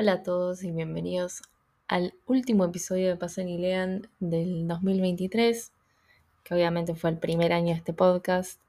[0.00, 1.42] Hola a todos y bienvenidos
[1.88, 5.72] al último episodio de Pasen y Lean del 2023,
[6.44, 8.60] que obviamente fue el primer año de este podcast.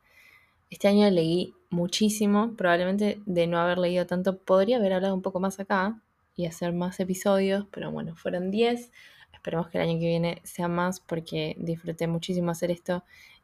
[0.71, 5.39] Este año leí muchísimo, probablemente de no haber leído tanto podría haber hablado un poco
[5.39, 6.01] más acá
[6.35, 8.91] y hacer más episodios, pero bueno, fueron 10.
[9.31, 13.03] Esperemos que el año que viene sea más porque disfruté muchísimo hacer esto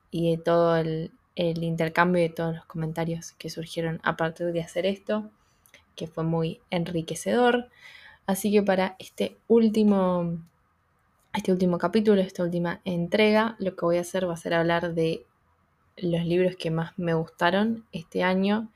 [0.10, 4.62] y de todo el, intercambio y de todos los comentarios que surgieron a partir de
[4.62, 5.30] hacer esto
[5.96, 7.70] que fue muy enriquecedor.
[8.26, 10.40] Así que para este último,
[11.34, 14.94] este último capítulo, esta última entrega, lo que voy a hacer va a ser hablar
[14.94, 15.26] de
[15.98, 18.70] los libros que más me gustaron este año,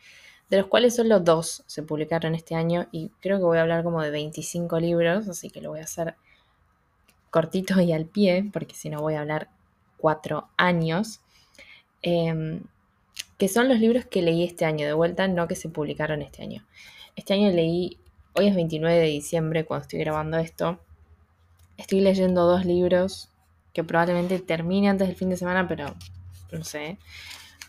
[0.50, 3.84] de los cuales solo dos se publicaron este año y creo que voy a hablar
[3.84, 6.16] como de 25 libros, así que lo voy a hacer
[7.30, 9.50] cortito y al pie, porque si no voy a hablar
[9.98, 11.22] cuatro años.
[12.02, 12.62] Em,
[13.38, 16.44] que son los libros que leí este año, de vuelta, no que se publicaron este
[16.44, 16.66] año.
[17.20, 17.98] Este año leí,
[18.34, 20.80] hoy es 29 de diciembre cuando estoy grabando esto,
[21.76, 23.28] estoy leyendo dos libros
[23.74, 25.96] que probablemente termine antes del fin de semana, pero
[26.54, 26.98] no sé.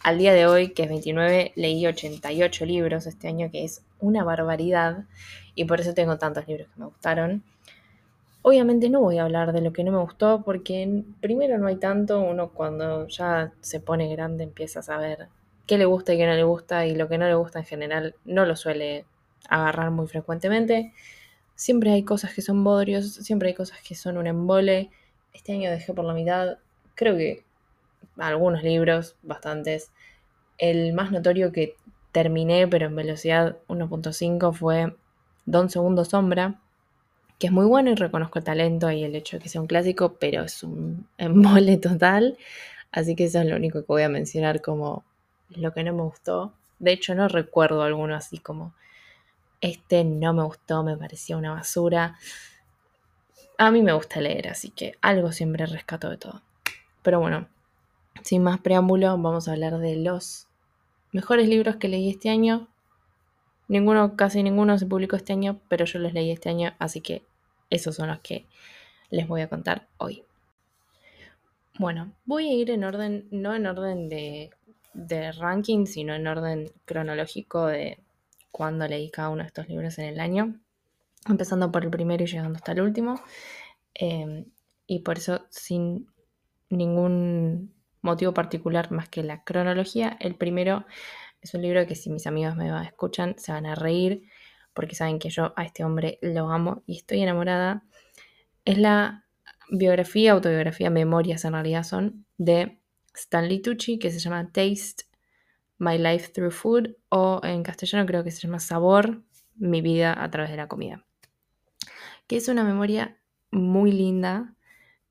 [0.04, 4.22] Al día de hoy, que es 29, leí 88 libros este año, que es una
[4.22, 5.06] barbaridad,
[5.56, 7.42] y por eso tengo tantos libros que me gustaron.
[8.42, 11.76] Obviamente no voy a hablar de lo que no me gustó, porque primero no hay
[11.76, 15.26] tanto, uno cuando ya se pone grande empieza a saber
[15.66, 17.64] qué le gusta y qué no le gusta, y lo que no le gusta en
[17.64, 19.06] general no lo suele
[19.48, 20.92] agarrar muy frecuentemente.
[21.54, 24.90] Siempre hay cosas que son bodrios, siempre hay cosas que son un embole.
[25.32, 26.58] Este año dejé por la mitad,
[26.94, 27.44] creo que
[28.18, 29.92] algunos libros, bastantes.
[30.58, 31.76] El más notorio que
[32.12, 34.94] terminé, pero en velocidad 1.5, fue
[35.46, 36.60] Don Segundo Sombra,
[37.38, 39.66] que es muy bueno y reconozco el talento y el hecho de que sea un
[39.66, 42.36] clásico, pero es un embole total.
[42.92, 45.04] Así que eso es lo único que voy a mencionar como
[45.50, 46.52] lo que no me gustó.
[46.78, 48.74] De hecho, no recuerdo alguno así como
[49.60, 52.16] este no me gustó, me parecía una basura.
[53.58, 56.42] A mí me gusta leer, así que algo siempre rescato de todo.
[57.02, 57.48] Pero bueno,
[58.22, 60.48] sin más preámbulo, vamos a hablar de los
[61.12, 62.68] mejores libros que leí este año.
[63.68, 67.24] Ninguno, casi ninguno se publicó este año, pero yo los leí este año, así que
[67.70, 68.46] esos son los que
[69.10, 70.24] les voy a contar hoy.
[71.78, 74.50] Bueno, voy a ir en orden, no en orden de,
[74.92, 77.98] de ranking, sino en orden cronológico de
[78.50, 80.60] cuando leí cada uno de estos libros en el año,
[81.28, 83.20] empezando por el primero y llegando hasta el último.
[83.94, 84.46] Em,
[84.86, 86.06] y por eso, sin
[86.68, 90.86] ningún motivo particular más que la cronología, el primero
[91.42, 94.24] es un libro que si mis amigos me escuchan se van a reír
[94.74, 97.82] porque saben que yo a este hombre lo amo y estoy enamorada.
[98.64, 99.24] Es la
[99.70, 102.78] biografía, autobiografía, memorias en realidad son de
[103.14, 105.04] Stanley Tucci que se llama Taste
[105.80, 109.22] My Life Through Food o en castellano creo que se llama Sabor,
[109.56, 111.04] mi vida a través de la comida.
[112.26, 113.18] Que es una memoria
[113.50, 114.54] muy linda,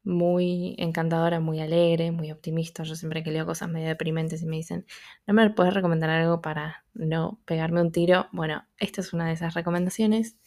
[0.04, 2.84] muy encantadora, muy alegre, muy optimista.
[2.84, 4.86] Yo siempre que leo cosas medio deprimentes y me dicen,
[5.26, 8.28] ¿no me puedes recomendar algo para no pegarme un tiro?
[8.32, 10.38] Bueno, esta es una de esas recomendaciones.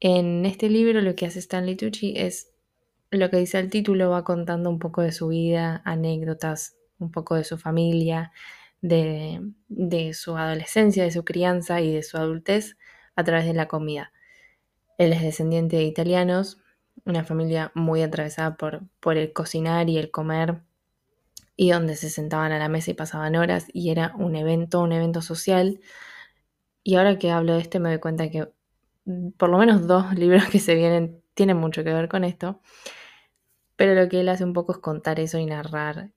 [0.00, 2.52] En este libro lo que hace Stanley Tucci es
[3.12, 7.36] lo que dice el título, va contando un poco de su vida, anécdotas, un poco
[7.36, 8.32] de su familia,
[8.80, 12.76] de, su adolescencia, de su crianza y de su adultez
[13.16, 14.12] a través de la comida.
[14.98, 16.58] Él es descendiente de italianos,
[17.04, 20.62] una familia muy atravesada por, por el cocinar y el comer,
[21.56, 24.92] y donde se sentaban a la mesa y pasaban horas, y era un evento, un
[24.92, 25.80] evento social.
[26.82, 28.48] Y ahora que hablo de este me doy cuenta que
[29.04, 32.60] mm, por lo menos dos libros que se vienen tienen mucho que ver con esto,
[33.76, 36.10] pero lo que él hace un poco es contar eso y narrar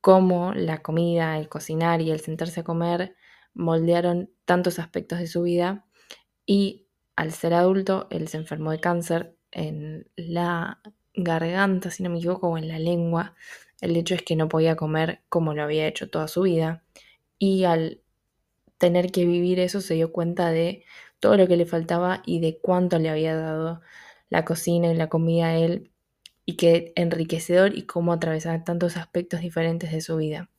[0.00, 3.16] cómo la comida, el cocinar y el sentarse a comer
[3.54, 5.86] moldearon tantos aspectos de su vida
[6.46, 10.80] y al ser adulto él se enfermó de cáncer en la
[11.14, 13.34] garganta, si no me equivoco, o en la lengua.
[13.80, 16.84] El hecho es que no podía comer como lo había hecho toda su vida
[17.38, 18.02] y al
[18.78, 20.84] tener que vivir eso se dio cuenta de
[21.20, 23.82] todo lo que le faltaba y de cuánto le había dado
[24.30, 25.89] la cocina y la comida a él
[26.44, 30.50] y qué enriquecedor y cómo atravesar tantos aspectos diferentes de su vida.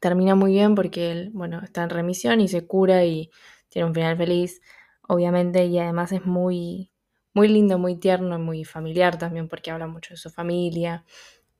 [0.00, 3.30] Termina muy bien porque él, bueno, está en remisión y se cura y
[3.68, 4.60] tiene un final feliz,
[5.08, 6.90] obviamente, y además es muy,
[7.34, 11.04] muy lindo, muy tierno, muy familiar también porque habla mucho de su familia.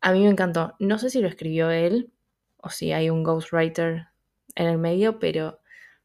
[0.00, 0.74] A mí me encantó.
[0.78, 2.12] No sé si lo escribió él
[2.56, 4.08] o si hay un ghostwriter
[4.54, 5.60] en el medio, pero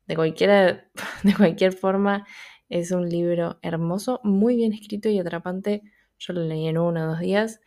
[0.05, 0.89] de cualquiera,
[1.23, 2.25] de cualquier forma
[2.69, 5.83] es un libro hermoso, muy bien escrito y atrapante
[6.19, 7.61] yo lo leí en uno o dos días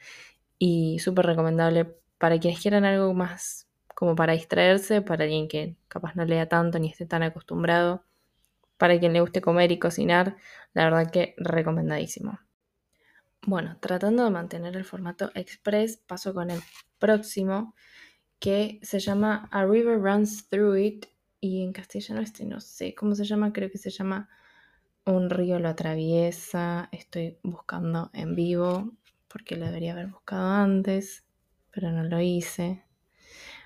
[0.58, 6.14] y súper recomendable para quienes quieran algo más como para distraerse, para alguien que capaz
[6.16, 8.04] no lea tanto ni esté tan acostumbrado.
[8.78, 10.36] para quien le guste comer y cocinar,
[10.72, 12.40] la verdad que recomendadísimo.
[13.42, 16.62] Bueno, tratando de mantener el formato express, paso con el
[16.98, 17.74] próximo,
[18.38, 21.06] que se llama A River Runs Through It,
[21.40, 24.30] y en castellano este no sé cómo se llama, creo que se llama
[25.04, 28.92] Un río lo atraviesa, estoy buscando en vivo,
[29.28, 31.24] porque lo debería haber buscado antes,
[31.70, 32.84] pero no lo hice.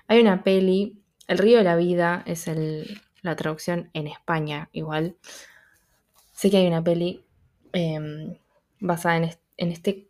[0.07, 2.49] Hay una peli, El río de la vida es
[3.21, 5.17] la traducción en España igual.
[6.31, 7.25] Sé que hay una peli
[7.73, 8.37] em,
[8.79, 10.07] basada en, en este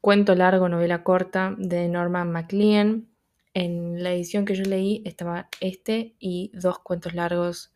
[0.00, 3.08] cuento largo, novela corta de Norman MacLean.
[3.54, 7.72] En la edición que yo leí estaba este y dos cuentos largos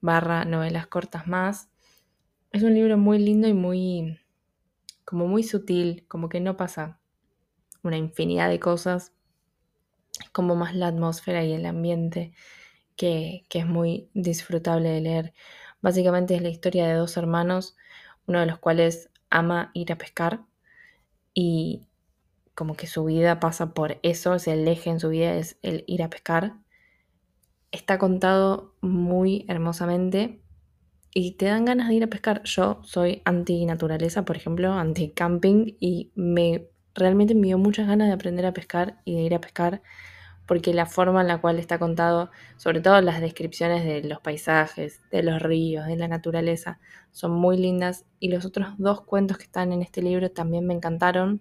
[0.00, 1.70] barra novelas cortas más.
[2.56, 4.18] Es un libro muy lindo y muy
[5.04, 6.98] como muy sutil, como que no pasa
[7.82, 9.12] una infinidad de cosas,
[10.32, 12.32] como más la atmósfera y el ambiente
[12.96, 15.34] que, que es muy disfrutable de leer.
[15.82, 17.76] Básicamente es la historia de dos hermanos,
[18.26, 20.40] uno de los cuales ama ir a pescar
[21.34, 21.82] y
[22.54, 25.84] como que su vida pasa por eso, es el eje en su vida es el
[25.86, 26.56] ir a pescar.
[27.70, 30.40] Está contado muy hermosamente
[31.18, 32.42] y te dan ganas de ir a pescar.
[32.44, 38.08] Yo soy anti naturaleza, por ejemplo, anti camping y me realmente me dio muchas ganas
[38.08, 39.80] de aprender a pescar y de ir a pescar
[40.44, 45.00] porque la forma en la cual está contado, sobre todo las descripciones de los paisajes,
[45.10, 46.80] de los ríos, de la naturaleza,
[47.12, 50.74] son muy lindas y los otros dos cuentos que están en este libro también me
[50.74, 51.40] encantaron.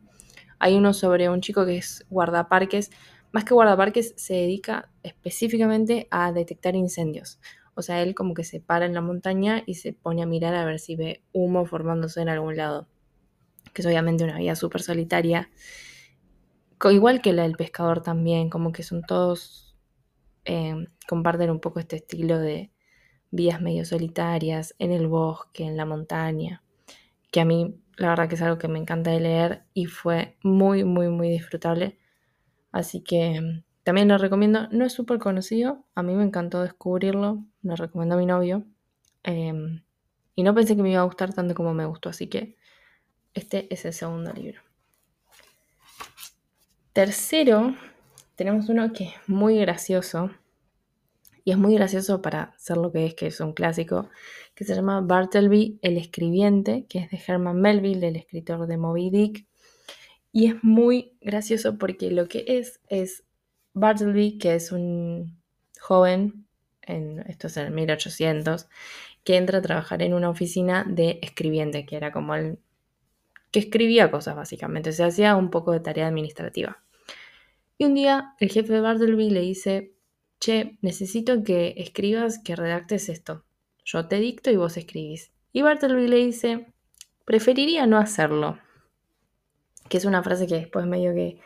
[0.58, 2.92] Hay uno sobre un chico que es guardaparques,
[3.34, 7.42] más que guardaparques se dedica específicamente a detectar incendios.
[7.76, 10.56] O sea, él como que se para en la montaña y se pone a mirar
[10.56, 12.88] a ver si ve humo formándose en algún lado.
[13.74, 15.50] Que es obviamente una vida súper solitaria
[16.92, 19.76] igual que la del pescador también, como que son todos,
[20.46, 22.72] em, comparten un poco este estilo de
[23.32, 26.64] vías medio solitarias en el bosque, en la montaña,
[27.32, 30.38] que a mí la verdad que es algo que me encanta de leer y fue
[30.44, 31.98] muy, muy, muy disfrutable.
[32.72, 37.46] Así que em, también lo recomiendo, no es súper conocido, a mí me encantó descubrirlo,
[37.62, 38.66] lo recomiendo a mi novio.
[39.22, 39.84] Em,
[40.34, 42.56] y no pensé que me iba a gustar tanto como me gustó, así que
[43.36, 44.60] este es el segundo libro.
[46.94, 47.76] Tercero,
[48.34, 50.32] tenemos uno que es muy gracioso.
[51.44, 54.10] Y es muy gracioso para ser lo que es, que es un clásico,
[54.56, 59.12] que se llama Bartleby el escribiente, que es de Herman Melville, el escritor de Moby
[59.12, 59.46] Dick.
[60.32, 63.25] Y es muy gracioso porque lo que es es
[63.76, 65.38] Bartleby, que es un
[65.80, 66.48] joven,
[66.82, 68.68] en, esto es en 1800,
[69.24, 72.58] que entra a trabajar en una oficina de escribiente, que era como el
[73.52, 76.84] que escribía cosas básicamente, se hacía un poco de tarea administrativa.
[77.78, 79.94] Y un día el jefe de Bartleby le dice,
[80.40, 83.46] che, necesito que escribas, que redactes esto.
[83.84, 85.32] Yo te dicto y vos escribís.
[85.52, 86.68] Y Bartleby le dice,
[87.26, 88.58] preferiría no hacerlo.
[89.90, 91.40] Que es una frase que después medio que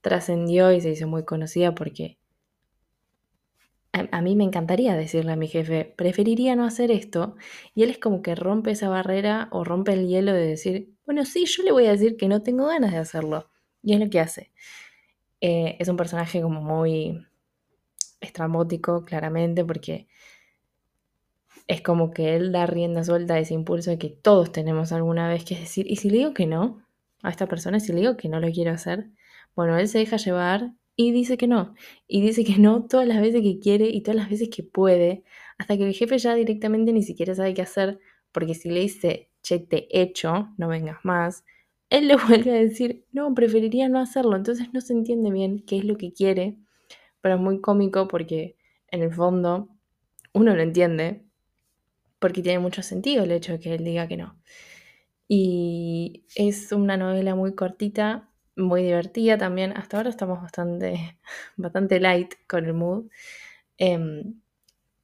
[0.00, 2.18] trascendió y se hizo muy conocida porque
[3.92, 7.36] a, mí me encantaría decirle a mi jefe, preferiría no hacer esto.
[7.74, 11.24] Y él es como que rompe esa barrera o rompe el hielo de decir, bueno,
[11.24, 13.50] sí, yo le voy a decir que no tengo ganas de hacerlo.
[13.82, 14.52] Y es lo que hace.
[15.40, 17.26] Eh, es un personaje como muy
[18.20, 20.06] estrambótico, claramente, porque
[21.66, 25.44] es como que él da rienda suelta a ese impulso que todos tenemos alguna vez,
[25.44, 26.84] que es decir, ¿y si le digo que no
[27.22, 27.80] a esta persona?
[27.80, 29.10] Si le digo que no lo quiero hacer,
[29.60, 31.74] bueno, él se deja llevar y dice que no.
[32.08, 35.22] Y dice que no todas las veces que quiere y todas las veces que puede,
[35.58, 37.98] hasta que el jefe ya directamente ni siquiera sabe qué hacer,
[38.32, 41.44] porque si le dice, che, te echo, no vengas más,
[41.90, 44.34] él le vuelve a decir, no, preferiría no hacerlo.
[44.34, 46.56] Entonces no se entiende bien qué es lo que quiere,
[47.20, 48.56] pero es muy cómico porque
[48.88, 49.68] en el fondo
[50.32, 51.22] uno lo entiende,
[52.18, 54.40] porque tiene mucho sentido el hecho de que él diga que no.
[55.28, 58.29] Y es una novela muy cortita,
[58.60, 59.76] muy divertida también.
[59.76, 61.18] Hasta ahora estamos bastante,
[61.56, 63.06] bastante light con el mood.
[63.78, 64.34] Em,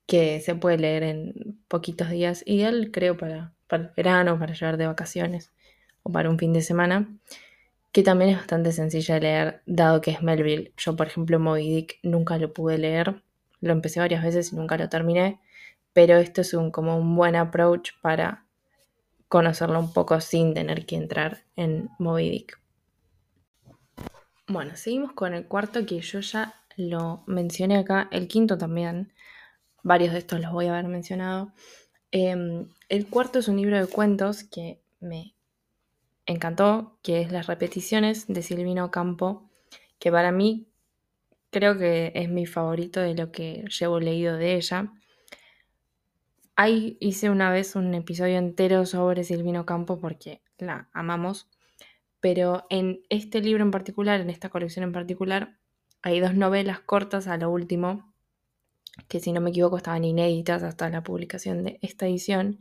[0.07, 2.43] que se puede leer en poquitos días.
[2.47, 5.53] Ideal creo para, para el verano, para llevar de vacaciones
[6.03, 7.09] o para un fin de semana,
[7.93, 10.73] que también es bastante sencilla de leer, dado que es Melville.
[10.77, 13.23] Yo, por ejemplo, Moby Dick nunca lo pude leer,
[13.61, 15.41] lo empecé varias veces y nunca lo terminé,
[15.93, 18.47] pero esto es un, como un buen approach para
[19.29, 22.61] conocerlo un poco sin tener que entrar en Moby Dick.
[24.49, 29.13] Bueno, seguimos con el cuarto que yo ya lo mencioné acá, el quinto también,
[29.83, 31.53] varios de estos los voy a haber mencionado.
[32.13, 35.35] Em, el cuarto es un libro de cuentos que me
[36.27, 39.51] encantó, que es Las repeticiones de Silvino Campo,
[39.99, 40.69] que para mí
[41.51, 44.93] creo que es mi favorito de lo que llevo leído de ella,
[46.55, 51.49] ahí hice una vez un episodio entero sobre Silvino Campo porque la amamos,
[52.21, 55.59] pero en este libro en particular, en esta colección en particular,
[56.03, 58.15] hay dos novelas cortas a lo último,
[59.09, 62.61] que si no me equivoco estaban inéditas hasta la publicación de esta edición,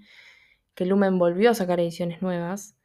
[0.74, 2.76] que Lumen volvió a sacar ediciones nuevas,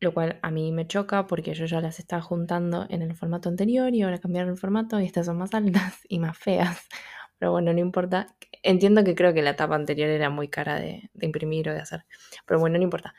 [0.00, 3.48] lo cual a mí me choca porque yo ya las estaba juntando en el formato
[3.48, 6.88] anterior y ahora cambiaron el formato y estas son más altas y más feas.
[7.38, 8.28] Pero bueno, no importa.
[8.62, 11.80] Entiendo que creo que la tapa anterior era muy cara de, de imprimir o de
[11.80, 12.04] hacer.
[12.46, 13.14] Pero bueno, no importa.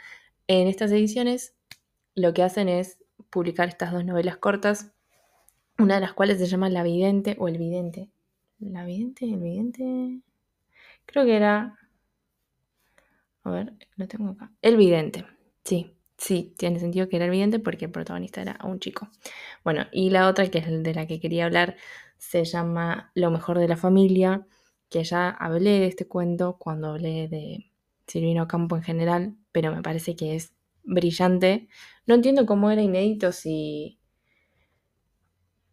[0.48, 1.55] En estas ediciones
[2.16, 2.98] lo que hacen es
[3.30, 4.92] publicar estas dos novelas cortas,
[5.78, 8.10] una de las cuales se llama La Vidente o El Vidente.
[8.60, 9.26] ¿La Vidente?
[9.26, 10.22] ¿El Vidente?
[11.06, 11.78] Creo que era...
[13.44, 14.52] A ver, lo tengo acá.
[14.62, 15.26] El Vidente,
[15.64, 15.92] sí.
[16.18, 19.10] Sí, tiene sentido que era el vidente porque el protagonista era un chico.
[19.66, 21.76] Bueno, y la otra, que es de la que quería hablar,
[22.18, 24.48] se llama Lo mejor de la familia,
[24.90, 27.70] que ya hablé de este cuento cuando hablé de
[28.08, 30.55] Silvino Campo en general, pero me parece que es
[30.86, 31.68] brillante.
[32.06, 34.00] No entiendo cómo era inédito si...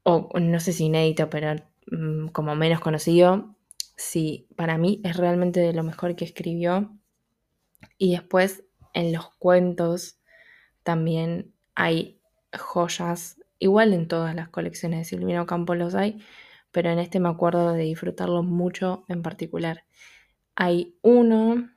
[0.04, 1.54] O no sé si inédito, pero
[1.90, 3.56] mm, como menos conocido.
[3.96, 6.98] Sí, para mí es realmente de lo mejor que escribió.
[7.98, 8.64] Y después
[8.94, 10.18] en los cuentos
[10.82, 12.20] también hay
[12.58, 16.18] joyas, igual en todas las colecciones de Silvino Campo los hay,
[16.70, 19.84] pero en este me acuerdo de disfrutarlo mucho en particular.
[20.56, 21.70] Hay uno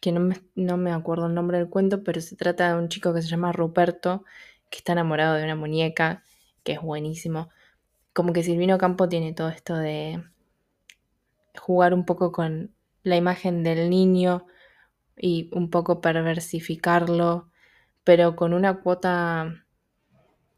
[0.00, 2.88] que no me, no me acuerdo el nombre del cuento, pero se trata de un
[2.88, 4.24] chico que se llama Ruperto,
[4.70, 6.24] que está enamorado de una muñeca,
[6.64, 7.50] que es buenísimo.
[8.12, 10.22] Como que Silvino Campo tiene todo esto de
[11.58, 14.46] jugar un poco con la imagen del niño
[15.16, 17.50] y un poco perversificarlo,
[18.04, 19.64] pero con una cuota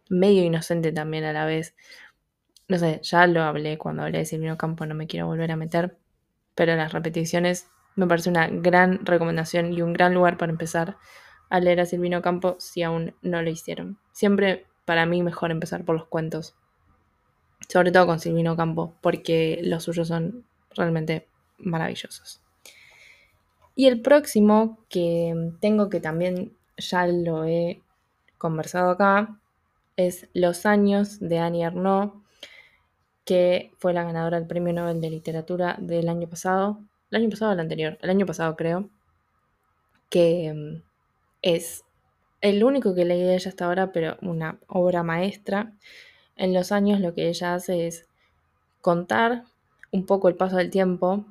[0.08, 1.75] medio inocente también a la vez.
[2.68, 5.56] No sé, ya lo hablé cuando hablé de Silvino Campo, no me quiero volver a
[5.56, 5.99] meter,
[6.54, 10.96] pero las repeticiones me parece una gran recomendación y un gran lugar para empezar
[11.50, 13.99] a leer a Silvino Campo si aún no lo hicieron.
[14.12, 16.54] Siempre para mí mejor empezar por los cuentos,
[17.68, 20.44] sobre todo con Silvino Campo, porque los suyos son
[20.75, 22.40] realmente maravillosos.
[23.75, 27.82] Y el próximo que tengo que también ya lo he
[28.38, 29.38] conversado acá
[29.96, 32.14] es Los años de Annie Ernaux,
[33.25, 36.80] que fue la ganadora del Premio Nobel de Literatura del año pasado
[37.12, 38.88] el año pasado o el anterior, el año pasado creo,
[40.09, 40.83] que mm,
[41.42, 41.85] es
[42.40, 45.73] el único que leí de ella hasta ahora, pero una obra maestra.
[46.37, 48.07] En los años lo que ella hace es
[48.81, 49.45] contar
[49.92, 51.25] un poco el paso del tiempo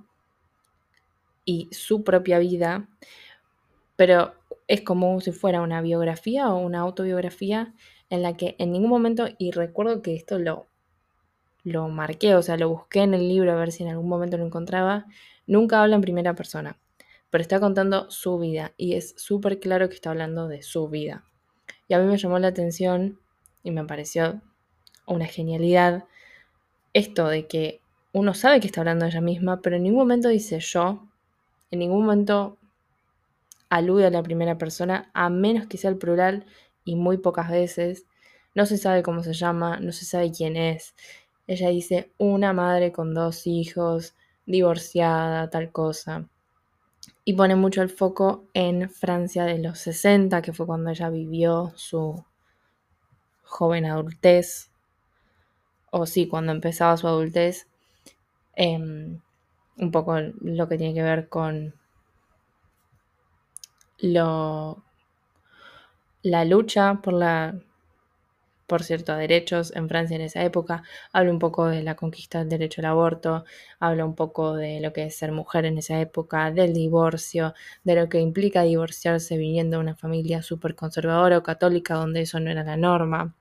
[1.44, 2.88] y su propia vida,
[3.96, 4.34] pero
[4.68, 7.74] es como si fuera una biografía o una autobiografía
[8.10, 10.68] en la que en ningún momento, y recuerdo que esto lo,
[11.64, 14.38] lo marqué, o sea, lo busqué en el libro a ver si en algún momento
[14.38, 15.06] lo encontraba,
[15.48, 16.78] Nunca habla en primera persona,
[17.30, 21.26] pero está contando su vida y es súper claro que está hablando de su vida.
[21.88, 23.20] Y a mí me llamó la atención
[23.62, 24.42] y me pareció
[25.06, 26.06] una genialidad
[26.94, 27.82] esto de que
[28.14, 31.08] uno sabe que está hablando de ella misma, pero en ningún momento dice yo,
[31.70, 32.58] en ningún momento
[33.70, 36.46] alude a la primera persona, a menos que sea el plural
[36.86, 38.06] y muy pocas veces.
[38.54, 40.94] No se sabe cómo se llama, no se sabe quién es.
[41.52, 44.16] Ella dice una madre con dos hijos,
[44.46, 46.30] divorciada, tal cosa.
[47.26, 51.74] Y pone mucho el foco en Francia de los 60, que fue cuando ella vivió
[51.76, 52.24] su
[53.44, 54.72] joven adultez,
[55.90, 57.68] o sí, cuando empezaba su adultez,
[58.56, 59.20] em,
[59.76, 61.76] un poco lo que tiene que ver con
[63.98, 64.86] lo,
[66.22, 67.62] la lucha por la
[68.72, 72.40] por cierto, a derechos en Francia en esa época, habla un poco de la conquista
[72.40, 73.44] del derecho al aborto,
[73.82, 77.96] habla un poco de lo que es ser mujer en esa época, del divorcio, de
[77.96, 82.50] lo que implica divorciarse viniendo de una familia súper conservadora o católica donde eso no
[82.50, 83.36] era la norma.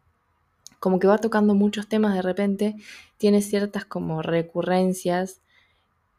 [0.80, 2.74] Como que va tocando muchos temas de repente,
[3.16, 5.42] tiene ciertas como recurrencias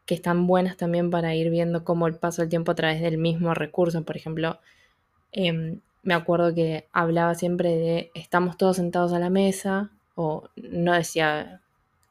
[0.06, 3.18] que están buenas también para ir viendo cómo el paso del tiempo a través del
[3.18, 4.58] mismo recurso, por ejemplo,
[5.32, 10.92] eh, me acuerdo que hablaba siempre de estamos todos sentados a la mesa, o no
[10.92, 11.62] decía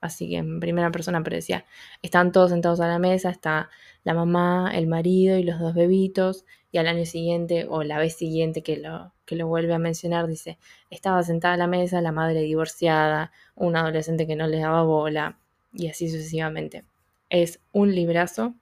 [0.02, 1.66] así que en primera persona, pero decía,
[2.02, 3.70] están todos sentados a la mesa, está
[4.04, 8.16] la mamá, el marido y los dos bebitos, y al año siguiente o la vez
[8.16, 10.58] siguiente que lo, que lo vuelve a mencionar, dice,
[10.90, 15.38] estaba sentada a la mesa la madre divorciada, un adolescente que no le daba bola,
[15.74, 16.84] y así sucesivamente.
[17.30, 18.56] Es un librazo.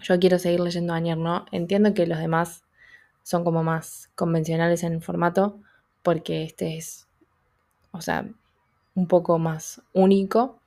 [0.00, 1.46] Yo quiero seguir leyendo a ¿no?
[1.52, 2.65] Entiendo que los demás
[3.26, 5.58] son como más convencionales en formato,
[6.04, 7.08] porque este es,
[7.90, 8.24] o sea,
[8.94, 10.60] un poco más único.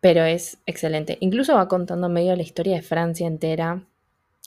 [0.00, 1.18] pero es excelente.
[1.20, 3.82] Incluso va contando medio la historia de Francia entera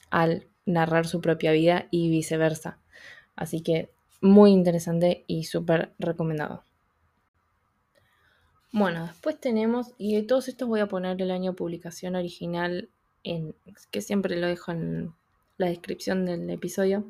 [0.09, 2.79] al narrar su propia vida y viceversa.
[3.35, 6.63] Así que muy interesante y súper recomendado.
[8.71, 12.89] Bueno, después tenemos, y de todos estos voy a poner el año de publicación original,
[13.23, 13.53] en,
[13.91, 15.13] que siempre lo dejo en
[15.59, 17.05] la descripción del episodio.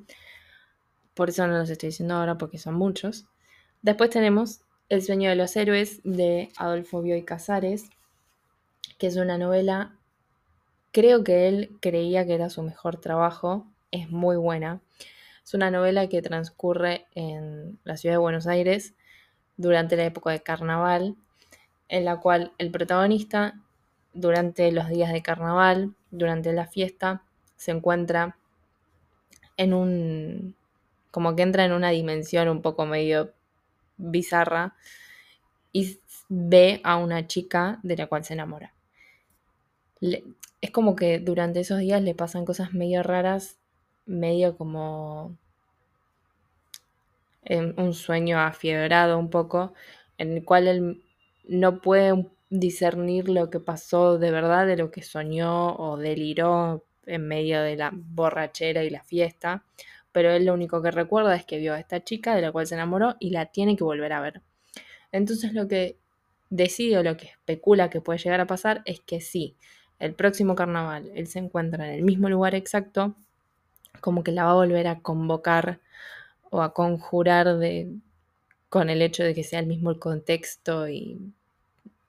[1.14, 3.26] Por eso no los estoy diciendo ahora porque son muchos.
[3.82, 7.92] Después tenemos El sueño de los héroes de Adolfo Bioy Casares,
[8.98, 9.96] que es una novela,
[10.92, 14.82] creo que él creía que era su mejor trabajo, es muy buena.
[15.44, 18.96] Es una novela que transcurre en la ciudad de Buenos Aires
[19.58, 21.16] durante la época de carnaval,
[21.88, 23.62] en la cual el protagonista,
[24.14, 27.24] durante los días de carnaval, durante la fiesta,
[27.60, 28.38] se encuentra
[29.58, 30.56] en un,
[31.12, 33.34] como que entra en una dimensión un poco medio
[33.98, 34.76] bizarra
[35.74, 36.00] y
[36.30, 38.74] ve a una chica de la cual se enamora.
[40.62, 43.60] es como que durante esos días le pasan cosas medio raras
[44.06, 45.38] medio como
[47.44, 49.74] en un sueño afiebrado un poco,
[50.18, 51.04] en el cual él
[51.46, 57.28] no puede discernir lo que pasó de verdad de lo que soñó o deliró en
[57.28, 59.64] medio de la borrachera y la fiesta,
[60.12, 62.68] pero él lo único que recuerda es que vio a esta chica de la cual
[62.68, 64.42] se enamoró y la tiene que volver a ver.
[65.12, 65.98] Entonces lo que
[66.50, 69.56] decide o lo que especula que puede llegar a pasar es que sí,
[70.00, 73.16] el próximo carnaval él se encuentra en el mismo lugar exacto,
[74.02, 75.80] como que la va a volver a convocar
[76.52, 77.92] o a conjurar de,
[78.70, 81.34] con el hecho de que sea el mismo el contexto y,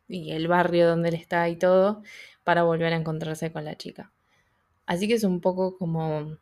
[0.09, 2.02] y el barrio donde él está y todo,
[2.45, 4.11] para volver a encontrarse con la chica.
[4.90, 6.37] Así que es un poco como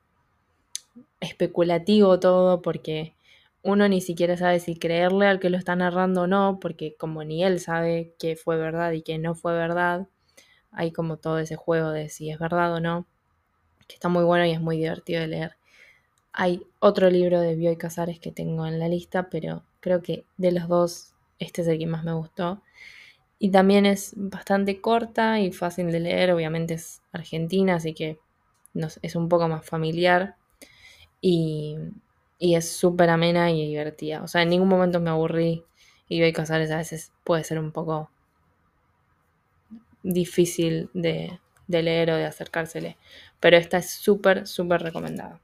[1.21, 3.13] especulativo todo porque
[3.63, 7.25] uno ni siquiera sabe si creerle al que lo está narrando o no, porque como
[7.25, 10.09] ni él sabe que fue verdad y que no fue verdad,
[10.71, 13.05] hay como todo ese juego de si es verdad o no
[13.87, 15.57] que está muy bueno y es muy divertido de leer.
[16.33, 20.53] Hay otro libro de Bioy Casares que tengo en la lista, pero creo que de
[20.53, 22.63] los dos, este es el que más me gustó.
[23.39, 28.19] Y también es bastante corta y fácil de leer, obviamente es argentina, así que
[29.03, 30.37] es un poco más familiar
[31.21, 31.77] y,
[32.39, 34.23] y es súper amena y divertida.
[34.23, 35.65] O sea, en ningún momento me aburrí
[36.09, 38.11] y Bioy Casares a veces puede ser un poco
[40.03, 42.97] difícil de, de leer o de acercársele.
[43.41, 45.41] Pero esta es súper, súper recomendada.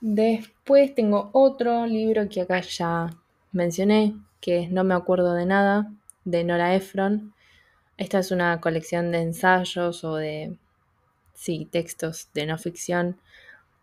[0.00, 3.10] Después tengo otro libro que acá ya
[3.52, 5.92] mencioné, que es No me acuerdo de nada,
[6.24, 7.32] de Nora Ephron.
[7.98, 10.56] Esta es una colección de ensayos o de,
[11.34, 13.20] sí, textos de no ficción,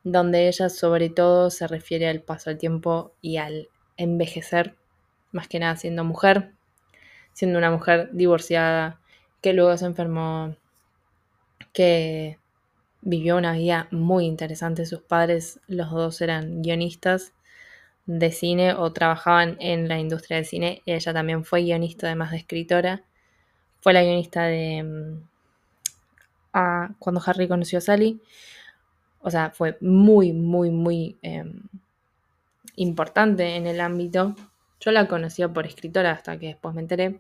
[0.03, 4.75] donde ella sobre todo se refiere al paso del tiempo y al envejecer,
[5.31, 6.53] más que nada siendo mujer,
[7.33, 8.99] siendo una mujer divorciada,
[9.41, 10.55] que luego se enfermó,
[11.73, 12.38] que
[13.01, 14.85] vivió una vida muy interesante.
[14.85, 17.33] Sus padres, los dos eran guionistas
[18.05, 20.81] de cine o trabajaban en la industria del cine.
[20.85, 23.03] Ella también fue guionista, además de escritora.
[23.81, 25.19] Fue la guionista de
[26.51, 28.21] Cuando Harry conoció a Sally.
[29.21, 31.62] O sea, fue muy, muy, muy em,
[32.75, 34.35] importante en el ámbito.
[34.79, 37.19] Yo la conocía por escritora hasta que después me enteré.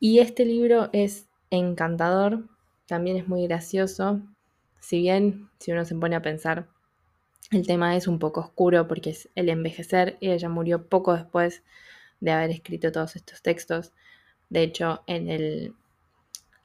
[0.00, 2.44] Y este libro es encantador,
[2.86, 4.20] también es muy gracioso,
[4.80, 6.68] si bien si uno se pone a pensar,
[7.50, 11.62] el tema es un poco oscuro porque es el envejecer y ella murió poco después
[12.20, 13.92] de haber escrito todos estos textos.
[14.50, 15.74] De hecho, en el,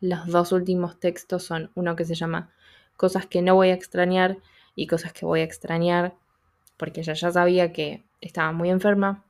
[0.04, 2.52] los dos últimos textos son uno que se llama
[2.98, 4.38] Cosas que no voy a extrañar
[4.76, 6.13] y cosas que voy a extrañar,
[6.76, 9.24] porque ella ya sabía que estaba muy enferma.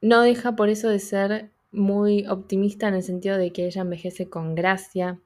[0.00, 4.30] No deja por eso de ser muy optimista en el sentido de que ella envejece
[4.30, 5.20] con gracia,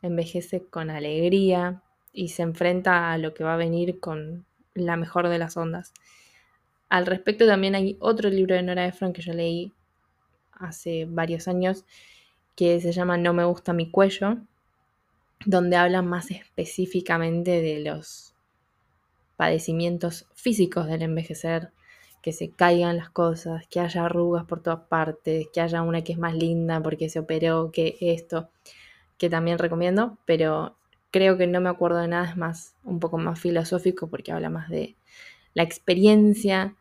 [0.00, 5.28] envejece con alegría y se enfrenta a lo que va a venir con la mejor
[5.28, 5.92] de las ondas.
[6.88, 9.74] Al respecto también hay otro libro de Nora Ephron que yo leí
[10.52, 11.84] hace varios años
[12.58, 14.38] que se llama No me gusta mi cuello,
[15.46, 18.34] donde habla más específicamente de los
[19.36, 21.70] padecimientos físicos del envejecer,
[22.20, 26.14] que se caigan las cosas, que haya arrugas por todas partes, que haya una que
[26.14, 28.50] es más linda porque se operó, que esto,
[29.18, 30.74] que también recomiendo, pero
[31.12, 34.50] creo que no me acuerdo de nada, es más, un poco más filosófico porque habla
[34.50, 34.96] más de
[35.54, 36.74] la experiencia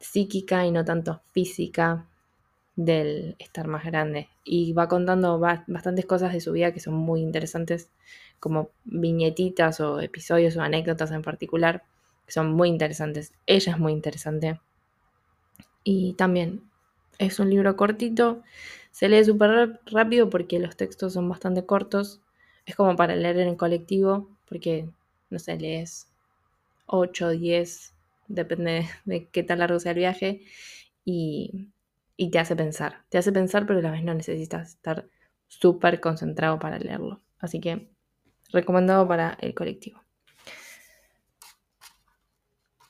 [0.00, 2.04] psíquica y no tanto física
[2.76, 4.28] del estar más grande.
[4.44, 7.90] Y va contando bastantes cosas de su vida que son muy interesantes,
[8.38, 11.82] como viñetitas o episodios o anécdotas en particular
[12.28, 13.32] son muy interesantes.
[13.46, 14.60] Ella es muy interesante.
[15.84, 16.62] Y también
[17.18, 18.42] es un libro cortito,
[18.90, 22.20] Se lee súper rápido porque los textos son bastante cortos.
[22.64, 24.88] Es como para leer en el colectivo, porque,
[25.30, 26.08] no sé, lees
[26.86, 27.94] 8, 10,
[28.28, 30.42] depende de qué tan largo sea el viaje,
[31.04, 31.68] y,
[32.16, 33.04] y te hace pensar.
[33.08, 35.08] Te hace pensar, pero a la vez no necesitas estar
[35.46, 37.22] súper concentrado para leerlo.
[37.38, 37.90] Así que
[38.52, 40.00] recomendado para el colectivo.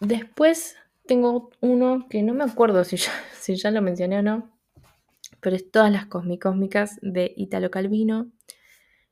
[0.01, 4.51] Después tengo uno que no me acuerdo si ya, si ya lo mencioné o no,
[5.41, 8.31] pero es todas las cósmicas de Italo Calvino.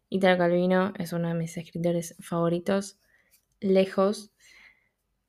[0.09, 2.99] Italo Calvino es uno de mis escritores favoritos,
[3.61, 4.31] lejos.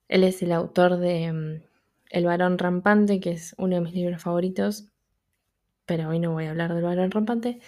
[0.07, 1.63] Él es el autor de mm,
[2.15, 4.87] El varón rampante, que es uno de mis libros favoritos,
[5.85, 7.59] pero hoy no voy a hablar del varón rampante,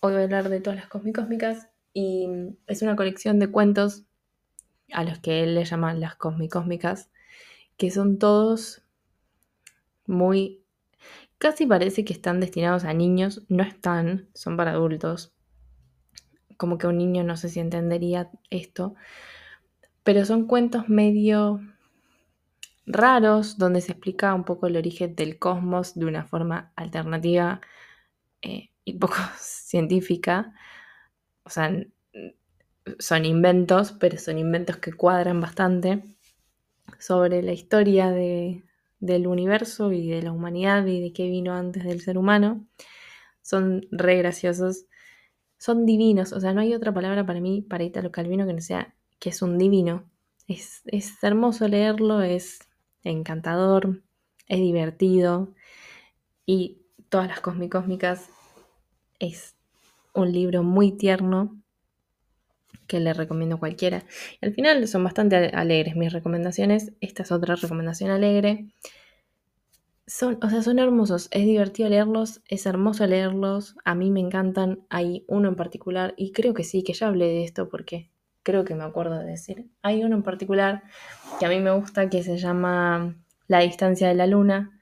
[0.00, 2.28] hoy voy a hablar de todas las cósmicas y
[2.66, 4.02] es una colección de cuentos
[4.92, 7.12] a los que él le llama las cósmicas,
[7.76, 8.82] que son todos
[10.06, 10.64] muy...
[11.38, 15.32] Casi parece que están destinados a niños, no están, son para adultos.
[16.56, 18.96] Como que un niño no sé si entendería esto,
[20.02, 21.60] pero son cuentos medio
[22.86, 27.60] raros donde se explica un poco el origen del cosmos de una forma alternativa
[28.42, 30.54] eh, y poco científica.
[31.44, 31.72] O sea,
[32.98, 36.04] son inventos, pero son inventos que cuadran bastante
[36.98, 42.00] sobre la historia del universo y de la humanidad y de qué vino antes del
[42.00, 42.66] ser humano.
[43.42, 44.86] Son re graciosos,
[45.58, 48.60] son divinos, o sea, no hay otra palabra para mí, para Italo Calvino, que no
[48.60, 50.10] sea que es un divino.
[50.48, 52.58] Es, es hermoso leerlo, es
[53.04, 54.02] encantador,
[54.48, 55.54] es divertido
[56.46, 58.28] y todas las cósmicas
[59.18, 59.54] es
[60.14, 61.60] un libro muy tierno
[62.86, 64.04] que le recomiendo a cualquiera.
[64.42, 66.92] Al final son bastante alegres mis recomendaciones.
[67.00, 68.66] Esta es otra recomendación alegre.
[70.06, 71.28] Son, o sea, son hermosos.
[71.30, 73.76] Es divertido leerlos, es hermoso leerlos.
[73.84, 74.84] A mí me encantan.
[74.90, 78.10] Hay uno en particular, y creo que sí, que ya hablé de esto porque
[78.44, 79.66] creo que me acuerdo de decir.
[79.82, 80.84] Hay uno en particular
[81.40, 83.16] que a mí me gusta que se llama
[83.48, 84.78] La distancia de la luna,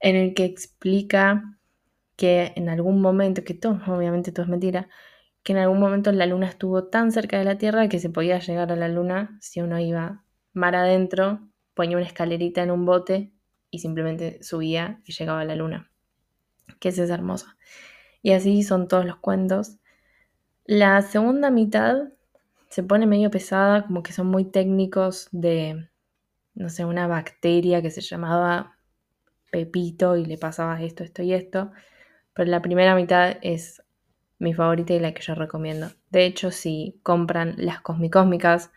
[0.00, 1.58] en el que explica
[2.16, 4.88] que en algún momento, que todo, obviamente todo es mentira,
[5.42, 8.38] que en algún momento la luna estuvo tan cerca de la Tierra que se podía
[8.38, 11.40] llegar a la luna si uno iba mar adentro,
[11.74, 13.32] ponía una escalerita en un bote
[13.70, 15.90] y simplemente subía y llegaba a la luna.
[16.78, 17.56] Que esa es hermosa.
[18.22, 19.78] Y así son todos los cuentos.
[20.64, 22.10] La segunda mitad
[22.72, 25.90] se pone medio pesada, como que son muy técnicos de,
[26.54, 28.78] no sé, una bacteria que se llamaba
[29.50, 31.70] Pepito y le pasaba esto, esto y esto.
[32.32, 33.82] Pero la primera mitad es
[34.38, 35.90] mi favorita y la que yo recomiendo.
[36.08, 38.70] De hecho, si compran las cosmicósmicas,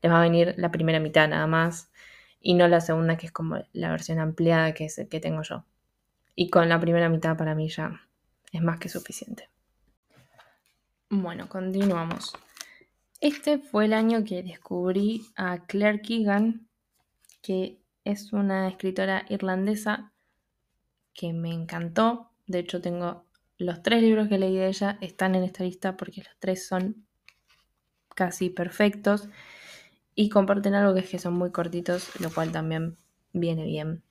[0.00, 1.92] les va a venir la primera mitad nada más
[2.40, 5.42] y no la segunda que es como la versión ampliada que es el que tengo
[5.42, 5.66] yo.
[6.34, 8.00] Y con la primera mitad para mí ya
[8.50, 9.50] es más que suficiente.
[11.10, 12.32] Bueno, continuamos.
[13.22, 16.66] Este fue el año que descubrí a Claire Keegan,
[17.40, 20.12] que es una escritora irlandesa
[21.14, 22.32] que me encantó.
[22.48, 23.24] De hecho, tengo
[23.58, 27.06] los tres libros que leí de ella están en esta lista porque los tres son
[28.16, 29.28] casi perfectos
[30.16, 32.96] y comparten algo que es que son muy cortitos, lo cual también
[33.32, 34.02] viene bien.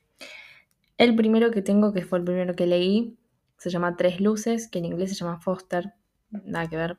[0.97, 3.17] El primero que tengo, que fue el primero que leí,
[3.57, 5.95] se llama Tres Luces, que en inglés se llama Foster,
[6.29, 6.97] nada que ver.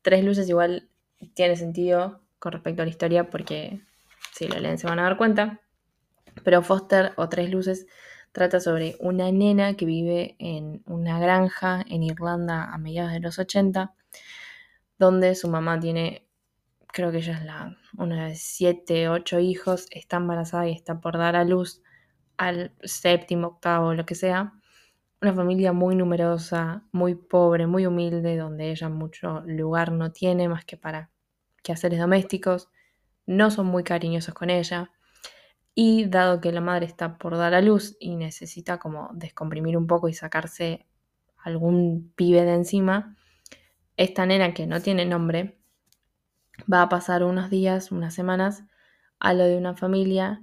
[0.00, 0.88] Tres Luces igual
[1.34, 3.80] tiene sentido con respecto a la historia porque
[4.32, 5.60] si lo leen se van a dar cuenta.
[6.44, 7.86] Pero Foster o Tres Luces
[8.32, 13.40] Trata sobre una nena que vive en una granja en Irlanda a mediados de los
[13.40, 13.92] 80,
[14.98, 16.28] donde su mamá tiene,
[16.86, 21.18] creo que ella es la, una de siete, ocho hijos, está embarazada y está por
[21.18, 21.82] dar a luz
[22.36, 24.52] al séptimo, octavo, lo que sea.
[25.22, 30.64] Una familia muy numerosa, muy pobre, muy humilde, donde ella mucho lugar no tiene más
[30.64, 31.10] que para
[31.62, 32.70] quehaceres domésticos.
[33.26, 34.90] No son muy cariñosos con ella.
[35.74, 39.86] Y dado que la madre está por dar a luz y necesita como descomprimir un
[39.86, 40.86] poco y sacarse
[41.36, 43.16] algún pibe de encima,
[43.96, 45.58] esta nena que no tiene nombre
[46.72, 48.64] va a pasar unos días, unas semanas,
[49.18, 50.42] a lo de una familia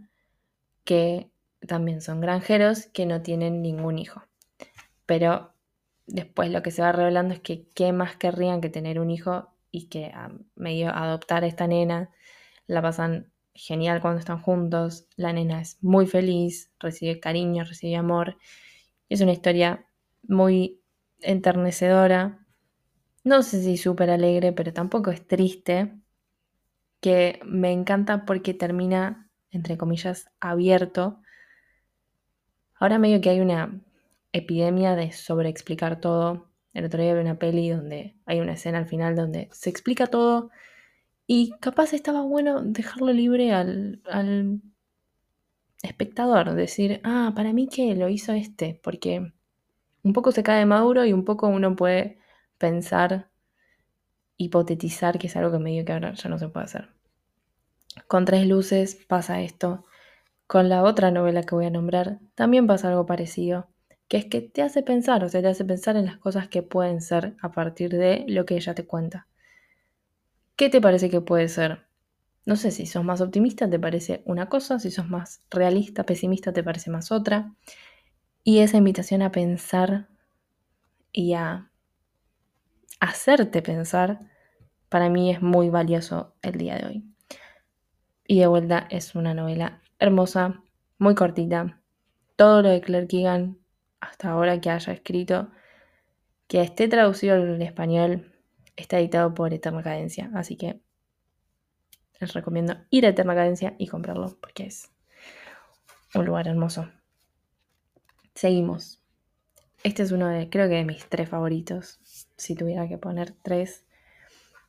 [0.84, 1.32] que
[1.68, 4.27] también son granjeros que no tienen ningún hijo.
[5.08, 5.54] Pero
[6.06, 9.50] después lo que se va revelando es que qué más querrían que tener un hijo
[9.72, 12.12] y que a medio adoptar a esta nena
[12.68, 18.38] la pasan genial cuando están juntos, la nena es muy feliz, recibe cariño, recibe amor.
[19.10, 19.88] Es una historia
[20.28, 20.80] muy
[21.22, 22.46] enternecedora,
[23.24, 25.94] no sé si súper alegre, pero tampoco es triste,
[27.02, 31.20] que me encanta porque termina, entre comillas, abierto.
[32.76, 33.82] Ahora medio que hay una
[34.38, 38.88] epidemia de sobreexplicar todo, El otro día vi una peli donde hay una escena al
[38.88, 40.52] final donde se explica todo
[41.28, 44.62] y capaz estaba bueno dejarlo libre al, al
[45.84, 49.34] espectador, decir, ah, para mí que lo hizo este, porque
[50.04, 52.20] un poco se cae maduro y un poco uno puede
[52.58, 53.30] pensar,
[54.38, 56.90] hipotetizar que es algo que medio que ahora ya no se puede hacer.
[58.08, 59.86] Con tres luces pasa esto.
[60.46, 63.68] Con la otra novela que voy a nombrar también pasa algo parecido,
[64.08, 66.64] que es que te hace pensar, o sea, te hace pensar en las cosas que
[66.64, 69.28] pueden ser a partir de lo que ella te cuenta.
[70.56, 71.86] ¿Qué te parece que puede ser?
[72.46, 76.54] No sé, si sos más optimista te parece una cosa, si sos más realista, pesimista
[76.54, 77.54] te parece más otra.
[78.44, 80.08] Y esa invitación a pensar
[81.12, 81.70] y a
[83.02, 84.22] hacerte pensar,
[84.88, 87.04] para mí es muy valioso el día de hoy.
[88.26, 90.64] Y de vuelta es una novela hermosa,
[90.98, 91.82] muy cortita.
[92.38, 93.58] Todo lo de Claire Keegan
[94.00, 95.50] hasta ahora que haya escrito,
[96.48, 98.34] que esté traducido al español,
[98.76, 100.32] está editado por Eterna Cadencia.
[100.34, 100.80] Así que
[102.20, 104.92] les recomiendo ir a Eterna Cadencia y comprarlo porque es
[106.14, 106.90] un lugar hermoso.
[108.34, 109.02] Seguimos.
[109.84, 112.00] Este es uno de, creo que de mis tres favoritos,
[112.38, 113.86] si tuviera que poner tres,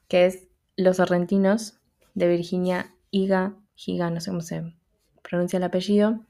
[0.06, 1.80] que es Los Sorrentinos
[2.14, 4.74] de Virginia Higa, Higa, no sé cómo se
[5.22, 6.24] pronuncia el apellido.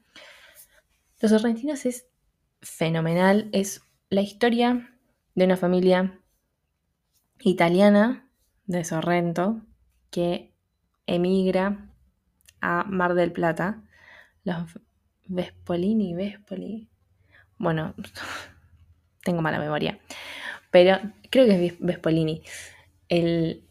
[1.21, 2.08] Los Sorrentinos es
[2.61, 4.89] fenomenal, es la historia
[5.35, 6.19] de una familia
[7.41, 8.27] italiana
[8.65, 9.61] de Sorrento
[10.11, 10.51] que
[11.05, 11.89] emigra
[12.61, 13.81] a Mar del Plata.
[14.43, 14.79] Los
[15.27, 16.89] Vespolini, Vespoli.
[17.57, 17.93] Bueno,
[19.23, 19.99] tengo mala memoria.
[20.71, 22.43] Pero creo que es Vespolini.
[23.07, 23.63] El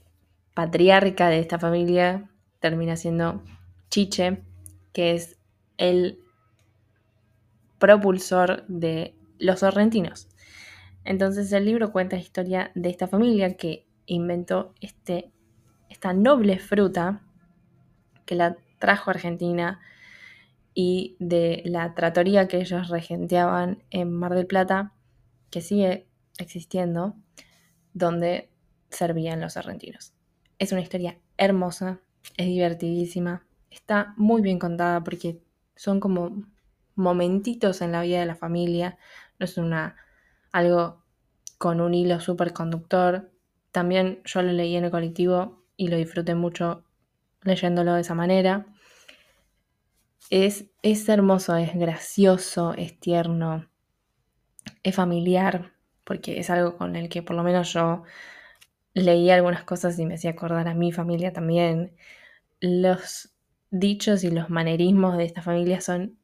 [0.54, 2.28] patriarca de esta familia
[2.60, 3.42] termina siendo
[3.90, 4.42] Chiche,
[4.92, 5.38] que es
[5.76, 6.20] el
[7.78, 10.28] propulsor de los sorrentinos.
[11.04, 15.32] Entonces el libro cuenta la historia de esta familia que inventó este,
[15.88, 17.22] esta noble fruta
[18.26, 19.80] que la trajo a Argentina
[20.74, 24.92] y de la tratoría que ellos regenteaban en Mar del Plata,
[25.50, 26.06] que sigue
[26.38, 27.16] existiendo,
[27.94, 28.50] donde
[28.90, 30.14] servían los argentinos.
[30.58, 32.00] Es una historia hermosa,
[32.36, 35.40] es divertidísima, está muy bien contada porque
[35.74, 36.44] son como
[36.98, 38.98] momentitos en la vida de la familia,
[39.38, 39.96] no es una
[40.52, 41.04] algo
[41.58, 43.30] con un hilo súper conductor.
[43.72, 46.84] También yo lo leí en el colectivo y lo disfruté mucho
[47.42, 48.66] leyéndolo de esa manera.
[50.30, 53.68] Es, es hermoso, es gracioso, es tierno,
[54.82, 55.72] es familiar,
[56.04, 58.02] porque es algo con el que por lo menos yo
[58.92, 61.96] leí algunas cosas y me hacía acordar a mi familia también.
[62.60, 63.30] Los
[63.70, 66.17] dichos y los manerismos de esta familia son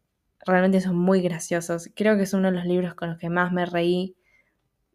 [0.46, 1.90] realmente son muy graciosos.
[1.94, 4.16] Creo que es uno de los libros con los que más me reí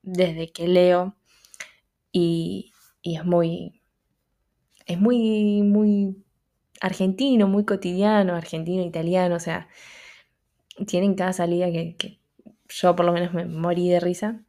[0.03, 1.15] desde que leo
[2.11, 3.81] y, es muy
[4.85, 6.23] es muy muy
[6.81, 9.67] argentino, muy cotidiano, argentino, italiano, o sea,
[10.87, 12.19] tienen cada salida que, que
[12.69, 14.41] yo por lo menos me morí de risa.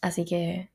[0.00, 0.70] Así que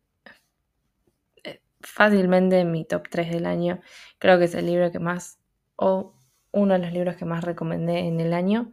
[1.43, 3.81] eh, fácilmente en mi top 3 del año.
[4.19, 5.39] Creo que es el libro que más,
[5.75, 6.13] o
[6.51, 8.71] uno de los libros que más recomendé en el año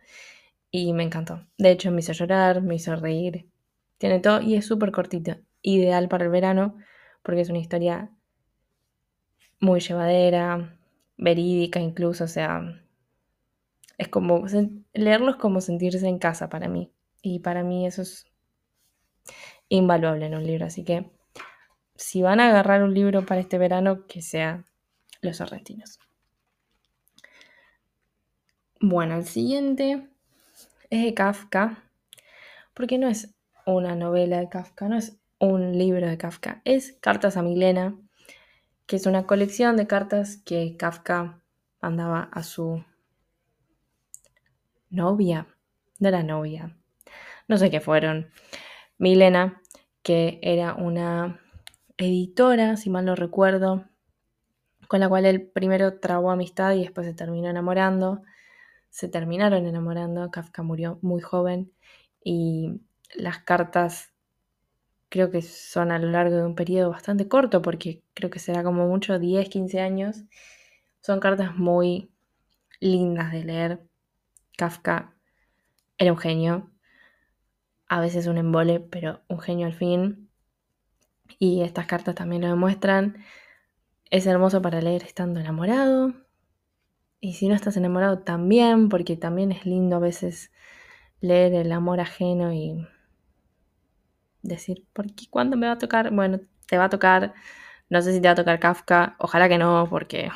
[0.70, 1.46] y me encantó.
[1.58, 3.48] De hecho, me hizo llorar, me hizo reír.
[3.98, 5.36] Tiene todo y es súper cortito.
[5.62, 6.76] Ideal para el verano
[7.22, 8.10] porque es una historia
[9.60, 10.78] muy llevadera,
[11.18, 12.82] verídica incluso, o sea,
[13.98, 14.46] es como
[14.94, 16.90] leerlo es como sentirse en casa para mí.
[17.22, 18.26] Y para mí eso es
[19.68, 20.66] invaluable en un libro.
[20.66, 21.10] Así que
[21.94, 24.64] si van a agarrar un libro para este verano, que sea
[25.20, 25.98] Los Sorrentinos.
[28.80, 30.09] Bueno, el siguiente
[30.90, 31.84] es de Kafka,
[32.74, 37.36] porque no es una novela de Kafka, no es un libro de Kafka, es Cartas
[37.36, 37.96] a Milena,
[38.86, 41.40] que es una colección de cartas que Kafka
[41.80, 42.84] mandaba a su
[44.90, 45.46] novia,
[46.00, 46.76] de la novia,
[47.46, 48.30] no sé qué fueron,
[48.98, 49.62] Milena,
[50.02, 51.40] que era una
[51.96, 53.84] editora, si mal no recuerdo,
[54.88, 58.22] con la cual él primero trabó amistad y después se terminó enamorando
[58.90, 60.30] se terminaron enamorando.
[60.30, 61.72] Kafka murió muy joven
[62.22, 62.80] y
[63.14, 64.12] las cartas
[65.08, 68.62] creo que son a lo largo de un periodo bastante corto, porque creo que será
[68.62, 70.24] como mucho 10, 15 años.
[71.00, 72.12] Son cartas muy
[72.80, 73.80] lindas de leer.
[74.56, 75.14] Kafka
[75.98, 76.70] era un genio,
[77.88, 80.30] a veces un embole, pero un genio al fin.
[81.38, 83.24] Y estas cartas también lo demuestran.
[84.10, 86.14] Es hermoso para leer estando enamorado,
[87.20, 90.52] y si no estás enamorado también, porque también es lindo a veces
[91.20, 92.86] leer el amor ajeno y,
[94.42, 95.26] decir, ¿por qué?
[95.28, 96.10] ¿Cuándo me va a tocar?
[96.12, 97.34] Bueno, te va a tocar,
[97.88, 100.30] no sé si te va a tocar Kafka, ojalá que no, porque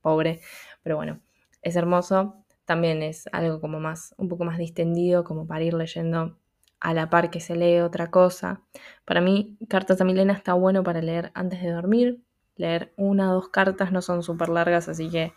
[0.00, 0.40] pobre,
[0.82, 1.20] pero bueno,
[1.62, 2.44] es hermoso.
[2.64, 6.38] También es algo como más, un poco más distendido, como para ir leyendo
[6.80, 8.62] a la par que se lee otra cosa.
[9.04, 12.22] Para mí, Cartas a Milena está bueno para leer antes de dormir.
[12.56, 15.34] Leer una o dos cartas no son súper largas, así que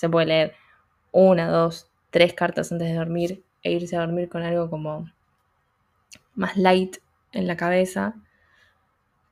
[0.00, 0.54] se puede leer
[1.12, 5.10] una, dos, tres cartas antes de dormir e irse a dormir con algo como
[6.34, 6.96] más light
[7.32, 8.14] en la cabeza.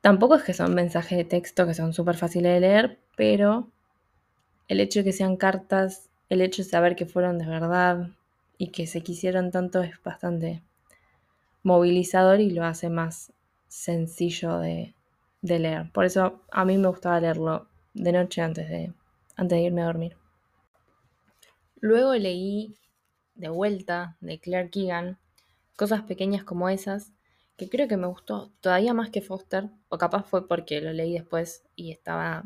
[0.01, 3.67] Tampoco es que son mensajes de texto que son súper fáciles de leer, pero
[4.67, 8.11] el hecho de que sean cartas, el hecho de saber que fueron de verdad
[8.59, 10.61] y que se quisieron tanto es bastante
[11.63, 13.33] movilizador y lo hace más
[13.69, 14.93] sencillo de,
[15.41, 15.91] leer.
[15.91, 18.93] Por eso a mí me gustaba leerlo de noche antes de,
[19.35, 20.18] antes de irme a dormir.
[21.81, 22.75] Luego leí
[23.35, 25.17] de vuelta de Claire Keegan
[25.75, 27.13] cosas pequeñas como esas,
[27.55, 31.13] que creo que me gustó todavía más que Foster, o capaz fue porque lo leí
[31.13, 32.43] después y estaba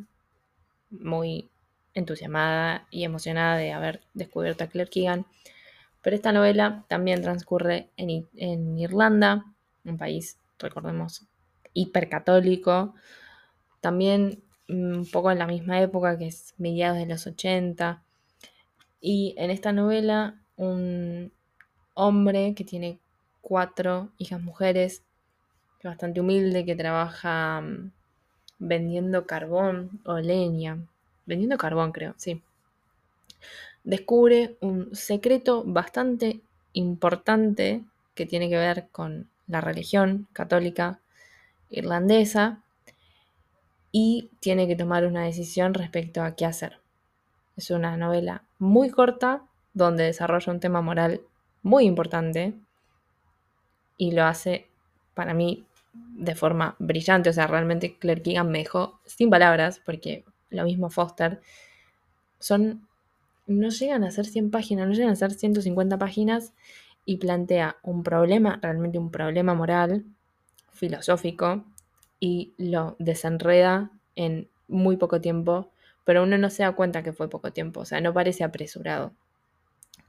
[0.91, 1.49] muy
[1.95, 5.25] entusiasmada y emocionada de haber descubierto a Claire Keegan.
[6.03, 9.45] Pero esta novela también transcurre en, Irlanda,
[9.83, 11.25] un país, recordemos,
[11.73, 12.93] hipercatólico.
[13.81, 18.02] También mm, un poco en la misma época, que es mediados de los 80.
[19.03, 21.31] Y en esta novela, un
[21.93, 22.97] hombre que tiene
[23.41, 25.03] cuatro hijas mujeres,
[25.83, 27.91] bastante humilde, que trabaja mm,
[28.57, 30.79] vendiendo carbón o leña.
[31.27, 32.41] Vendiendo carbón, creo, sí
[33.83, 36.41] descubre un secreto bastante
[36.73, 37.83] importante
[38.15, 40.99] que tiene que ver con la religión católica
[41.69, 42.63] irlandesa
[43.91, 46.79] y tiene que tomar una decisión respecto a qué hacer.
[47.55, 51.21] Es una novela muy corta donde desarrolla un tema moral
[51.61, 52.53] muy importante
[53.97, 54.67] y lo hace
[55.13, 57.29] para mí de forma brillante.
[57.29, 61.41] O sea, realmente Claire Keegan me dejó sin palabras porque lo mismo Foster.
[62.39, 62.87] Son
[63.45, 66.53] no llegan a ser 100 páginas, no llegan a ser 150 páginas
[67.05, 70.05] y plantea un problema, realmente un problema moral,
[70.71, 71.65] filosófico,
[72.19, 75.72] y lo desenreda en muy poco tiempo,
[76.05, 79.13] pero uno no se da cuenta que fue poco tiempo, o sea, no parece apresurado.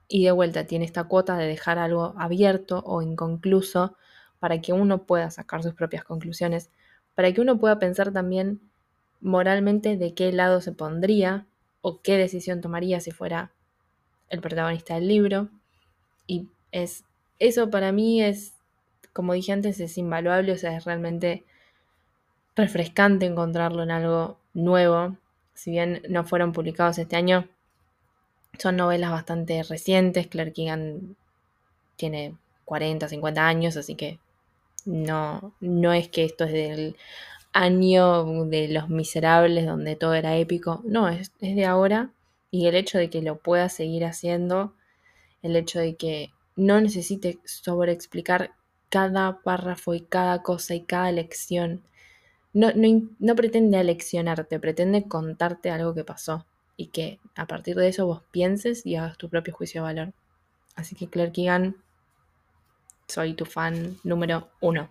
[0.09, 3.97] Y de vuelta tiene esta cuota de dejar algo abierto o inconcluso
[4.39, 6.71] para que uno pueda sacar sus propias conclusiones,
[7.15, 8.61] para que uno pueda pensar también
[9.21, 11.47] moralmente de qué lado se pondría
[11.81, 13.53] o qué decisión tomaría si fuera
[14.29, 15.49] el protagonista del libro.
[16.27, 17.05] Y es
[17.39, 18.55] eso para mí es,
[19.13, 21.45] como dije antes, es invaluable, o sea, es realmente
[22.55, 25.17] refrescante encontrarlo en algo nuevo.
[25.55, 27.49] Si bien no fueron publicados este año,
[28.59, 30.27] son novelas bastante recientes.
[30.27, 31.17] Claire Keegan
[31.97, 34.19] tiene 40, 50 años, así que
[34.85, 36.97] no, no es que esto es del
[37.53, 40.83] año de Los Miserables donde todo era épico.
[40.85, 42.11] No, es, de ahora
[42.51, 44.75] y el hecho de que lo pueda seguir haciendo,
[45.43, 48.53] el hecho de que no necesite sobreexplicar
[48.91, 51.83] cada párrafo y cada cosa y cada lección.
[52.55, 52.89] No, no,
[53.19, 58.23] no, pretende aleccionarte, pretende contarte algo que pasó y que a partir de eso vos
[58.31, 60.15] pienses y hagas tu propio juicio de valor.
[60.77, 61.77] Así que Claire Keegan,
[63.09, 64.89] soy tu fan número uno.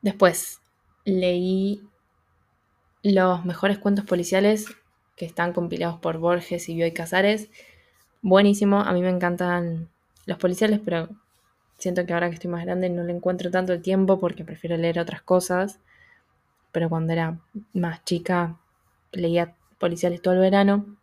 [0.00, 0.60] Después,
[1.04, 1.82] leí
[3.02, 4.66] los mejores cuentos policiales
[5.16, 7.50] que están compilados por Borges y Bioy Casares.
[8.22, 9.88] Buenísimo, a mí me encantan
[10.26, 11.08] los policiales, pero
[11.80, 14.76] siento que ahora que estoy más grande no le encuentro tanto el tiempo porque prefiero
[14.76, 15.80] leer otras cosas.
[16.72, 17.40] Pero cuando era
[17.72, 18.56] más chica
[19.12, 20.96] leía policiales todo el verano.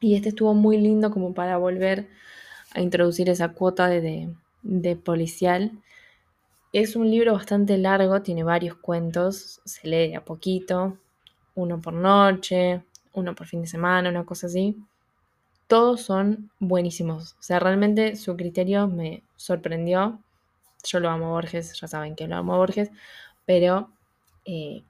[0.00, 2.08] Y este estuvo muy lindo como para volver
[2.72, 5.72] a introducir esa cuota de, de policial
[6.72, 10.98] es un libro bastante largo, tiene varios cuentos, se lee a poquito,
[11.56, 14.76] uno por noche, uno por fin de semana, una cosa así.
[15.70, 17.34] Todos son buenísimos.
[17.38, 20.18] O sea, realmente su criterio me sorprendió.
[20.82, 22.90] Yo lo amo Borges, ya saben que lo amo Borges,
[23.46, 23.88] pero
[24.44, 24.82] eh,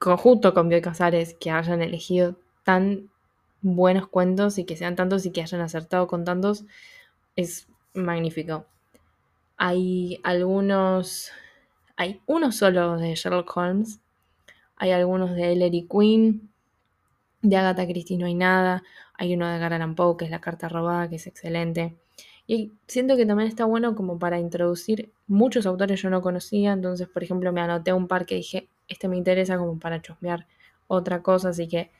[0.00, 2.34] conjunto con Bioy Casares que hayan elegido
[2.64, 3.08] tan
[3.60, 6.64] buenos cuentos y que sean tantos y que hayan acertado con tantos,
[7.36, 8.66] es magnífico.
[9.58, 11.30] Hay algunos,
[11.94, 14.00] hay uno solo de Sherlock Holmes,
[14.74, 16.51] hay algunos de Ellery Queen,
[17.42, 18.82] de Agatha Christie no hay nada,
[19.14, 21.96] hay uno de Edgar Poe que es La carta robada, que es excelente.
[22.46, 27.08] Y siento que también está bueno como para introducir muchos autores yo no conocía, entonces
[27.08, 30.46] por ejemplo me anoté un par que dije, este me interesa como para chusmear
[30.88, 31.90] otra cosa, así que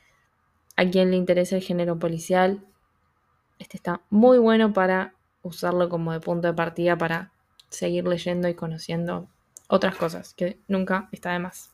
[0.77, 2.65] a quien le interesa el género policial,
[3.59, 7.33] este está muy bueno para usarlo como de punto de partida para
[7.69, 9.29] seguir leyendo y conociendo
[9.69, 11.72] otras cosas, que nunca está de más.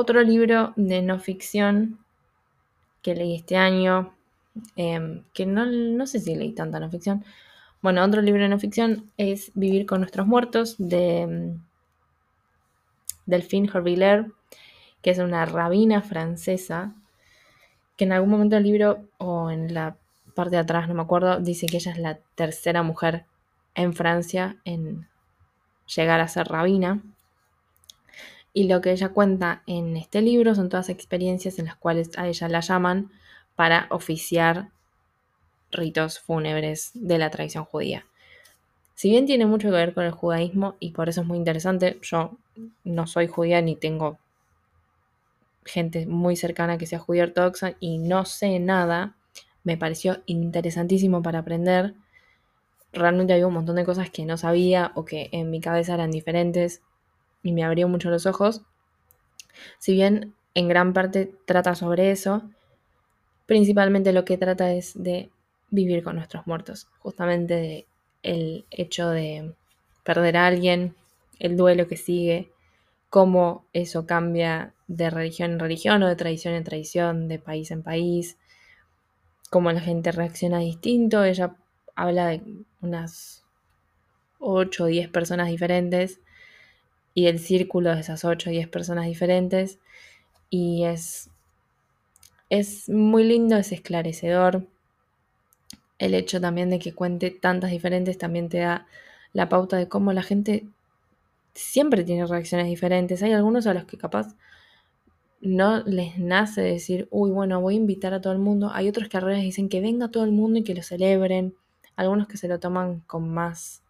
[0.00, 1.98] Otro libro de no ficción
[3.02, 4.14] que leí este año,
[4.76, 7.24] em, que no, no, sé si leí tanta no ficción.
[7.82, 11.60] Bueno, otro libro de no ficción es Vivir con nuestros muertos de em,
[13.26, 14.26] Delphine Horviller,
[15.02, 16.94] que es una rabina francesa,
[17.96, 19.96] que en algún momento del libro o en la
[20.36, 23.24] parte de atrás, no me acuerdo, dice que ella es la tercera mujer
[23.74, 25.08] en Francia en
[25.92, 27.02] llegar a ser rabina.
[28.58, 32.26] Y lo que ella cuenta en este libro son todas experiencias en las cuales a
[32.26, 33.12] ella la llaman
[33.54, 34.70] para oficiar
[35.70, 38.04] ritos fúnebres de la tradición judía.
[38.96, 42.00] Si bien tiene mucho que ver con el judaísmo y por eso es muy interesante,
[42.02, 42.36] yo
[42.82, 44.18] no soy judía ni tengo
[45.64, 49.14] gente muy cercana que sea judía ortodoxa y no sé nada,
[49.62, 51.94] me pareció interesantísimo para aprender.
[52.92, 56.10] Realmente había un montón de cosas que no sabía o que en mi cabeza eran
[56.10, 56.82] diferentes
[57.42, 58.62] y me abrió mucho los ojos.
[59.78, 62.42] Si bien en gran parte trata sobre eso,
[63.46, 65.30] principalmente lo que trata es de
[65.70, 67.86] vivir con nuestros muertos, justamente
[68.22, 69.54] el hecho de
[70.04, 70.94] perder a alguien,
[71.38, 72.50] el duelo que sigue,
[73.10, 77.82] cómo eso cambia de religión en religión o de tradición en tradición, de país en
[77.82, 78.38] país,
[79.50, 81.24] cómo la gente reacciona distinto.
[81.24, 81.56] Ella
[81.94, 82.42] habla de
[82.80, 83.44] unas
[84.38, 86.20] 8 o 10 personas diferentes
[87.18, 89.80] y el círculo de esas 8 o 10 personas diferentes.
[90.50, 91.30] Y es,
[92.48, 94.68] es muy lindo, es esclarecedor.
[95.98, 98.86] El hecho también de que cuente tantas diferentes también te da
[99.32, 100.68] la pauta de cómo la gente
[101.54, 103.20] siempre tiene reacciones diferentes.
[103.24, 104.36] Hay algunos a los que capaz
[105.40, 108.70] no les nace decir, uy, bueno, voy a invitar a todo el mundo.
[108.72, 111.56] Hay otros que al revés dicen que venga todo el mundo y que lo celebren.
[111.96, 113.82] Algunos que se lo toman con más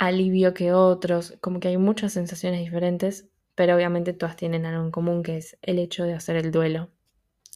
[0.00, 4.90] alivio que otros, como que hay muchas sensaciones diferentes, pero obviamente todas tienen algo en
[4.90, 6.88] común, que es el hecho de hacer el duelo.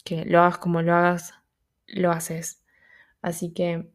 [0.05, 1.33] Que lo hagas como lo hagas,
[1.87, 2.63] lo haces.
[3.23, 3.91] Así que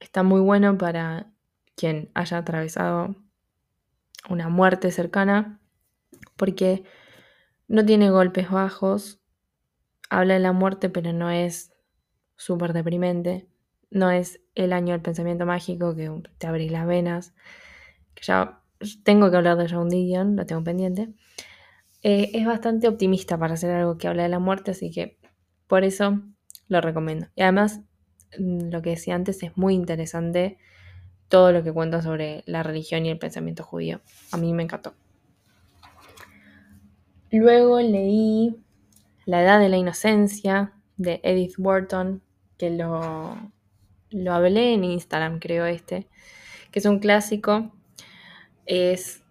[0.00, 1.30] está muy bueno para
[1.76, 3.14] quien haya atravesado
[4.30, 5.60] una muerte cercana,
[6.36, 6.84] porque
[7.68, 9.20] no tiene golpes bajos,
[10.08, 11.74] habla de la muerte, pero no es
[12.36, 13.49] súper deprimente
[13.90, 17.34] no es el año del pensamiento mágico que te abrís las venas,
[18.14, 18.60] que ya
[19.04, 21.08] tengo que hablar de John Didion, lo tengo pendiente.
[22.02, 25.18] Eh, es bastante optimista para hacer algo que habla de la muerte, así que
[25.66, 26.20] por eso
[26.68, 27.26] lo recomiendo.
[27.34, 27.80] Y además,
[28.38, 30.58] mm, lo que decía antes, es muy interesante
[31.28, 34.00] todo lo que cuenta sobre la religión y el pensamiento judío.
[34.32, 34.94] A mí me encantó.
[37.30, 38.56] Luego leí
[39.26, 42.22] La Edad de la Inocencia de Edith Wharton,
[42.58, 43.52] que lo
[44.10, 46.08] lo hablé en Instagram, creo este,
[46.70, 47.72] que es un clásico,
[48.66, 49.22] es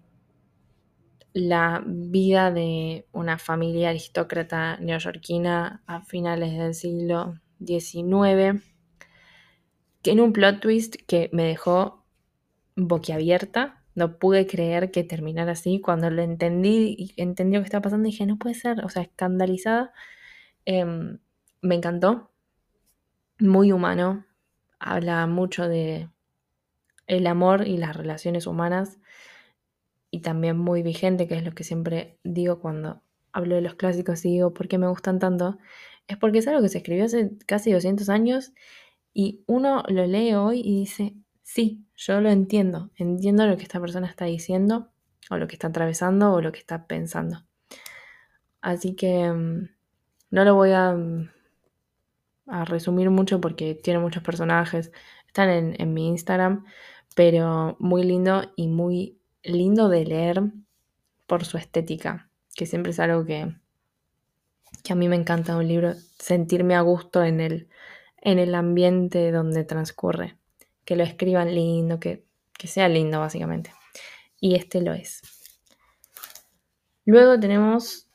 [1.34, 8.64] la vida de una familia aristócrata neoyorquina a finales del siglo XIX.
[10.02, 12.06] Tiene un plot twist que me dejó
[12.76, 13.84] boquiabierta.
[13.96, 15.82] No pude creer que terminara así.
[15.82, 18.84] Cuando lo entendí y entendí lo que estaba pasando, dije, no puede ser.
[18.86, 19.92] O sea, escandalizada.
[20.66, 21.20] Em,
[21.62, 22.32] me encantó.
[23.40, 24.26] Muy humano
[24.80, 26.10] habla mucho de
[27.08, 29.00] el amor y las relaciones humanas
[30.12, 33.02] y también muy vigente, que es lo que siempre digo cuando
[33.32, 35.58] hablo de los clásicos y digo por qué me gustan tanto,
[36.08, 38.54] es porque es algo que se escribió hace casi 200 años
[39.14, 43.80] y uno lo lee hoy y dice, sí, yo lo entiendo, entiendo lo que esta
[43.80, 44.92] persona está diciendo
[45.30, 47.46] o lo que está atravesando o lo que está pensando.
[48.62, 49.70] Así que mm,
[50.32, 51.30] no lo voy a mm,
[52.50, 54.91] a resumir mucho porque tiene muchos personajes.
[55.28, 56.66] Están en, mi Instagram,
[57.16, 60.43] pero muy lindo y muy lindo de leer
[61.28, 63.56] por su estética, que siempre es algo que,
[64.84, 67.70] que a mí me encanta un libro, sentirme a gusto en el,
[68.22, 70.38] en el ambiente donde transcurre,
[70.86, 72.26] que lo escriban lindo, que,
[72.58, 73.72] que sea lindo básicamente.
[74.41, 75.22] Y este lo es.
[77.06, 78.08] Luego tenemos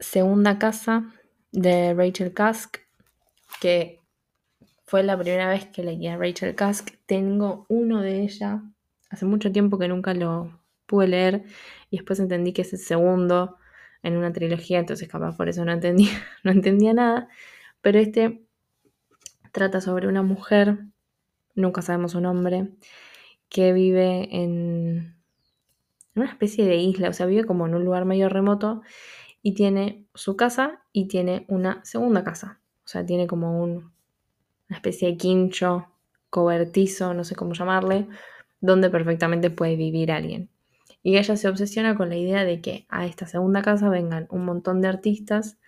[0.00, 1.12] Segunda Casa
[1.52, 2.78] de Rachel Kask,
[3.60, 4.00] que
[4.86, 6.90] fue la primera vez que leí a Rachel Kask.
[7.06, 8.62] Tengo uno de ella,
[9.10, 11.44] hace mucho tiempo que nunca lo pude leer
[11.90, 13.56] y después entendí que es el segundo
[14.02, 16.10] en una trilogía, entonces capaz por eso no entendía,
[16.44, 17.28] no entendía nada.
[17.80, 18.42] Pero este
[19.52, 20.78] trata sobre una mujer,
[21.54, 22.68] nunca sabemos su nombre,
[23.48, 25.16] que vive en
[26.14, 28.82] una especie de isla, o sea, vive como en un lugar medio remoto
[29.42, 32.60] y tiene su casa y tiene una segunda casa.
[32.88, 33.92] O sea, tiene como un,
[34.70, 35.88] una especie de quincho
[36.30, 38.08] cobertizo, no sé cómo llamarle,
[38.62, 40.48] donde perfectamente puede vivir alguien.
[41.02, 44.46] Y ella se obsesiona con la idea de que a esta segunda casa vengan un
[44.46, 45.58] montón de artistas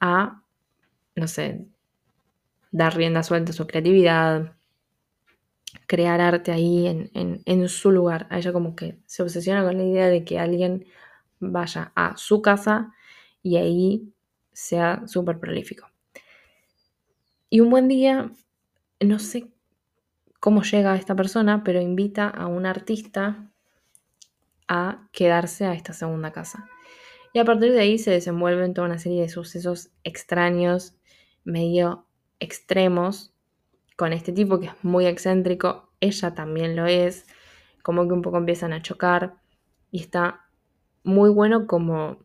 [0.00, 0.42] a,
[1.16, 1.64] no sé,
[2.70, 4.52] dar rienda suelta a su creatividad,
[5.86, 8.26] crear arte ahí en, su lugar.
[8.28, 10.84] A ella como que se obsesiona con la idea de que alguien
[11.38, 12.92] vaya a su casa
[13.42, 14.12] y ahí
[14.52, 15.89] sea súper prolífico.
[17.52, 18.30] Y un buen día,
[19.00, 19.50] no sé
[20.38, 23.50] cómo llega esta persona, pero invita a un artista
[24.68, 26.68] a quedarse a esta segunda casa.
[27.32, 30.94] Y a partir de ahí se desenvuelven toda una serie de sucesos extraños,
[31.42, 32.06] medio
[32.38, 33.34] extremos,
[33.96, 37.26] con este tipo que es muy excéntrico, ella también lo es,
[37.82, 39.34] como que un poco empiezan a chocar
[39.90, 40.46] y está
[41.02, 42.18] muy bueno como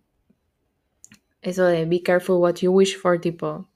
[1.42, 3.68] eso de be careful what you wish for, tipo,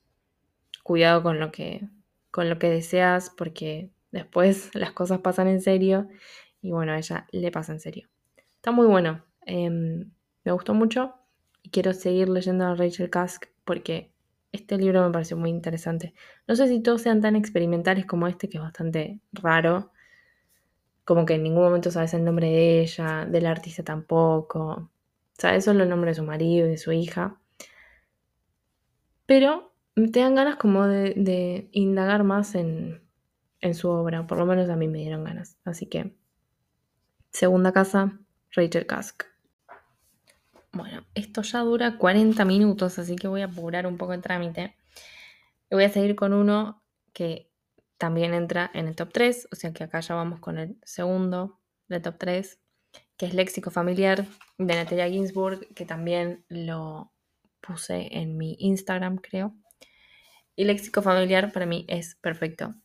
[0.89, 1.87] cuidado con lo que,
[2.31, 6.07] con lo que deseas porque después las cosas pasan en serio
[6.63, 8.09] y bueno, a ella le pasa en serio.
[8.55, 10.09] Está muy bueno, em,
[10.43, 11.13] me gustó mucho
[11.61, 14.11] y quiero seguir leyendo a Rachel Kask porque
[14.51, 16.15] este libro me pareció muy interesante.
[16.47, 19.91] No sé si todos sean tan experimentales como este, que es bastante raro.
[21.05, 24.89] Como que en ningún momento sabes el nombre de ella, del artista tampoco.
[25.37, 27.39] Sabes solo el nombre de su marido y de su hija.
[29.27, 29.68] Pero
[30.07, 33.01] te dan ganas como de, indagar más en,
[33.61, 34.27] en su obra.
[34.27, 35.57] Por lo menos a mí me dieron ganas.
[35.65, 36.15] Así que,
[37.31, 38.19] segunda casa,
[38.51, 39.23] Rachel Kask.
[40.71, 44.75] Bueno, esto ya dura 40 minutos, así que voy a apurar un poco el trámite.
[45.71, 46.83] Voy a seguir con uno
[47.13, 47.51] que
[47.97, 51.59] también entra en el top 3, o sea que acá ya vamos con el segundo
[51.87, 52.59] del top 3,
[53.17, 54.25] que es Léxico Familiar
[54.57, 57.11] de Natalia Ginsburg, que también lo
[57.61, 59.55] puse en mi Instagram, creo.
[60.59, 62.75] Y Léxico Familiar para mí es perfecto.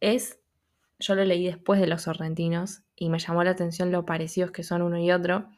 [0.00, 0.38] Es,
[0.98, 4.62] yo lo leí después de Los Sorrentinos y me llamó la atención lo parecidos que
[4.62, 5.48] son uno y otro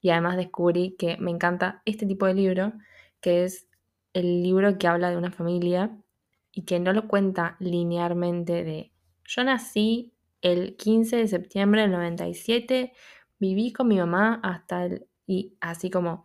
[0.00, 2.74] y además descubrí que me encanta este tipo de libro,
[3.20, 3.66] que es
[4.12, 5.98] el libro que habla de una familia
[6.52, 8.92] y que no lo cuenta linealmente de
[9.24, 12.92] yo nací el 15 de septiembre del 97,
[13.40, 15.08] viví con mi mamá hasta el...
[15.26, 16.24] y así como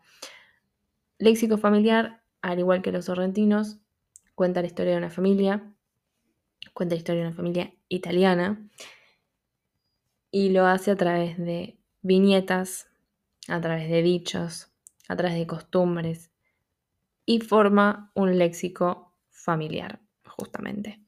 [1.18, 3.81] léxico familiar, al igual que los sorrentinos,
[4.42, 5.72] cuenta la historia de una familia,
[6.74, 8.68] cuenta la historia de una familia italiana
[10.32, 12.90] y lo hace a través de viñetas
[13.48, 14.72] a través de dichos,
[15.08, 16.32] a través de costumbres
[17.24, 21.00] y forma un léxico familiar, justamente.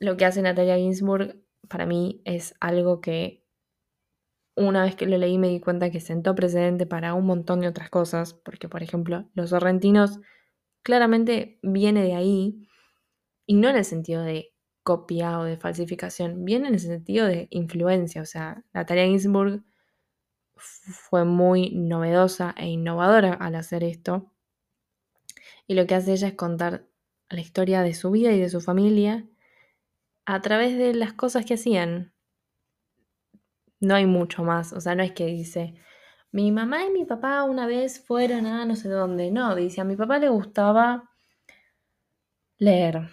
[0.00, 1.36] Lo que hace Natalia Ginsburg
[1.68, 3.44] para mí es algo que
[4.56, 7.68] una vez que lo leí me di cuenta que sentó precedente para un montón de
[7.68, 10.18] otras cosas, porque por ejemplo los sorrentinos
[10.82, 12.68] claramente viene de ahí,
[13.46, 17.48] y no en el sentido de copia o de falsificación, viene en el sentido de
[17.50, 19.64] influencia, o sea, Natalia Ginsburg
[20.56, 24.30] fue muy novedosa e innovadora al hacer esto.
[25.66, 26.86] Y lo que hace ella es contar
[27.28, 29.26] la historia de su vida y de su familia
[30.26, 32.12] a través de las cosas que hacían.
[33.80, 35.74] No hay mucho más, o sea, no es que dice,
[36.32, 39.84] mi mamá y mi papá una vez fueron a no sé dónde, no, dice, a
[39.84, 41.10] mi papá le gustaba
[42.58, 43.08] leer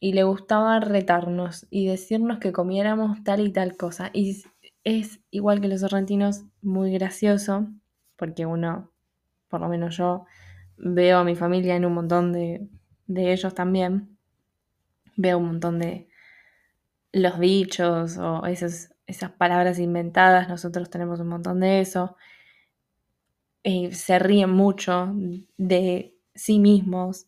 [0.00, 4.10] y le gustaba retarnos y decirnos que comiéramos tal y tal cosa.
[4.12, 4.42] Y
[4.84, 7.68] es igual que los sorrentinos, muy gracioso,
[8.16, 8.90] porque uno,
[9.48, 10.24] por lo menos yo,
[10.76, 12.66] veo a mi familia en un montón de,
[13.06, 14.16] de ellos también.
[15.16, 16.08] Veo un montón de
[17.12, 22.16] los dichos o esas, esas palabras inventadas, nosotros tenemos un montón de eso.
[23.64, 25.12] Eh, se ríen mucho
[25.58, 27.26] de sí mismos.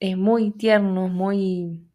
[0.00, 1.86] Es muy tierno, muy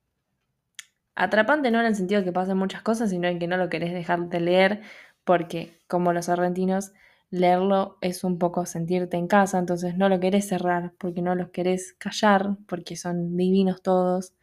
[1.15, 3.69] atrapante no en el sentido de que pasen muchas cosas, sino en que no lo
[3.69, 4.81] querés dejar de leer,
[5.23, 6.93] porque como los argentinos,
[7.29, 11.49] leerlo es un poco sentirte en casa, entonces no lo querés cerrar, porque no los
[11.49, 14.33] querés callar, porque son divinos todos,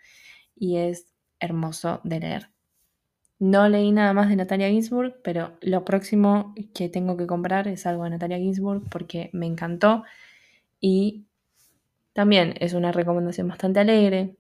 [0.56, 1.06] y es
[1.40, 2.50] hermoso de leer.
[3.40, 7.86] No leí nada más de Natalia Ginsburg, pero lo próximo que tengo que comprar es
[7.86, 10.02] algo de Natalia Ginsburg porque me encantó.
[10.80, 11.26] Y
[12.12, 14.36] también es una recomendación bastante alegre,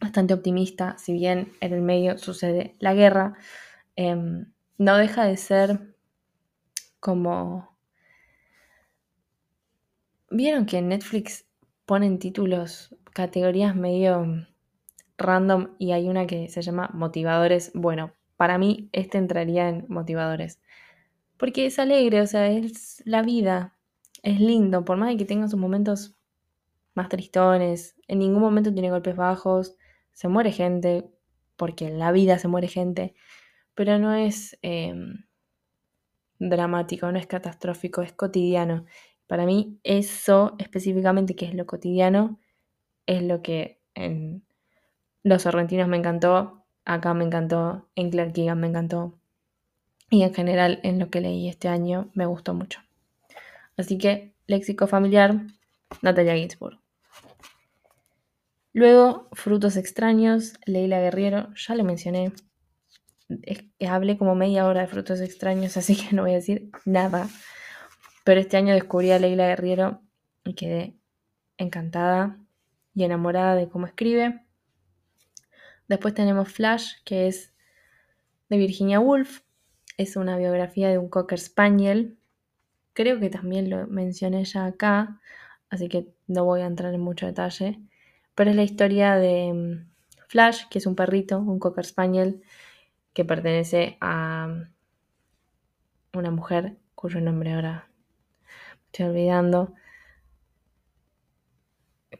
[0.00, 3.34] bastante optimista, si bien en el medio sucede la guerra,
[3.96, 5.96] em, no deja de ser
[7.00, 7.76] como...
[10.30, 11.46] ¿Vieron que en Netflix
[11.86, 14.46] ponen títulos, categorías medio
[15.18, 17.72] random y hay una que se llama motivadores?
[17.74, 20.60] Bueno, para mí este entraría en motivadores.
[21.36, 23.76] Porque es alegre, o sea, es la vida,
[24.22, 26.16] es lindo, por más de que tenga sus momentos
[26.94, 29.76] más tristones, en ningún momento tiene golpes bajos,
[30.12, 31.10] se muere gente,
[31.56, 33.14] porque en la vida se muere gente,
[33.74, 35.24] pero no es em,
[36.38, 38.84] dramático, no es catastrófico, es cotidiano.
[39.26, 42.38] Para mí eso específicamente, que es lo cotidiano,
[43.06, 44.44] es lo que en
[45.24, 49.18] Los Sorrentinos me encantó, acá me encantó, en Clark me encantó
[50.10, 52.80] y en general en lo que leí este año me gustó mucho.
[53.76, 55.40] Así que léxico familiar,
[56.02, 56.78] Natalia Ginsburg.
[58.74, 62.32] Luego, Frutos extraños, Leila Guerriero, ya lo mencioné.
[63.78, 67.28] Que hablé como media hora de Frutos extraños, así que no voy a decir nada.
[68.24, 70.02] Pero este año descubrí a Leila Guerriero
[70.44, 70.98] y quedé
[71.56, 72.38] encantada
[72.94, 74.43] y enamorada de cómo escribe.
[75.88, 77.54] Después tenemos Flash, que es
[78.48, 79.42] de Virginia Woolf.
[79.96, 82.18] Es una biografía de un Cocker Spaniel.
[82.92, 85.20] Creo que también lo mencioné ya acá,
[85.70, 87.80] así que no voy a entrar en mucho detalle.
[88.34, 89.90] Pero es la historia de mm,
[90.28, 92.42] Flash, que es un perrito, un Cocker Spaniel,
[93.12, 94.68] que pertenece a
[96.12, 97.88] una mujer cuyo nombre ahora
[98.86, 99.74] estoy olvidando,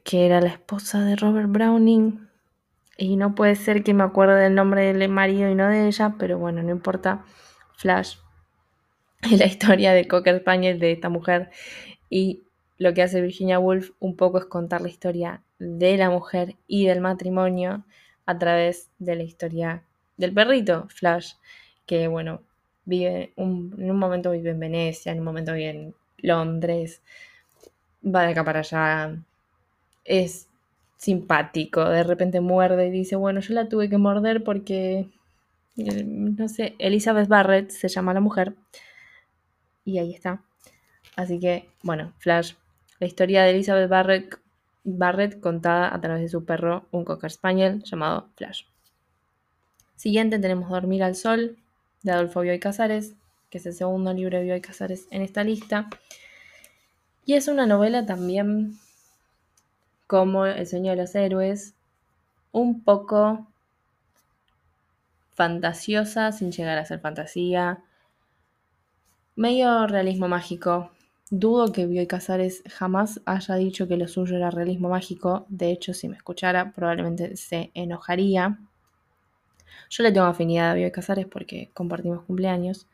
[0.02, 2.28] que era la esposa de Robert Browning.
[2.96, 6.14] Y no puede ser que me acuerde del nombre del marido y no de ella,
[6.18, 7.24] pero bueno, no importa.
[7.76, 8.16] Flash
[9.22, 11.50] es la historia de Cocker Spaniel de esta mujer.
[12.08, 12.42] Y
[12.78, 16.86] lo que hace Virginia Woolf un poco es contar la historia de la mujer y
[16.86, 17.84] del matrimonio
[18.26, 19.82] a través de la historia
[20.16, 21.34] del perrito, Flash,
[21.86, 22.42] que bueno,
[22.84, 27.02] vive en un momento vive en Venecia, en un momento vive en Londres,
[28.04, 29.16] va de acá para allá,
[30.04, 30.48] es
[31.04, 35.10] simpático, de repente muerde y dice, bueno, yo la tuve que morder porque,
[35.76, 38.54] eh, no sé, Elizabeth Barrett se llama la mujer,
[39.84, 40.42] y ahí está.
[41.14, 42.54] Así que, bueno, Flash,
[43.00, 44.38] la historia de Elizabeth Barrett,
[44.82, 48.62] Barrett contada a través de su perro, un cocker spaniel llamado Flash.
[49.96, 51.58] Siguiente tenemos Dormir al Sol,
[52.02, 53.14] de Adolfo Bioy Casares,
[53.50, 55.88] que es el segundo libro de Bioy Casares en esta lista.
[57.26, 58.78] Y es una novela también
[60.06, 61.74] como El sueño de los héroes,
[62.52, 63.46] un poco
[65.34, 67.82] fantasiosa sin llegar a ser fantasía,
[69.36, 70.90] medio realismo mágico.
[71.30, 75.46] Dudo que Bioy Casares jamás haya dicho que lo suyo era realismo mágico.
[75.48, 78.58] De hecho, si me escuchara, probablemente se enojaría.
[79.90, 82.86] Yo le tengo afinidad a Bioy Casares porque compartimos cumpleaños.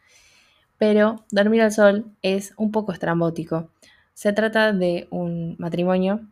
[0.78, 3.68] Pero Dormir al Sol es un poco estrambótico.
[4.14, 6.26] Se trata de un matrimonio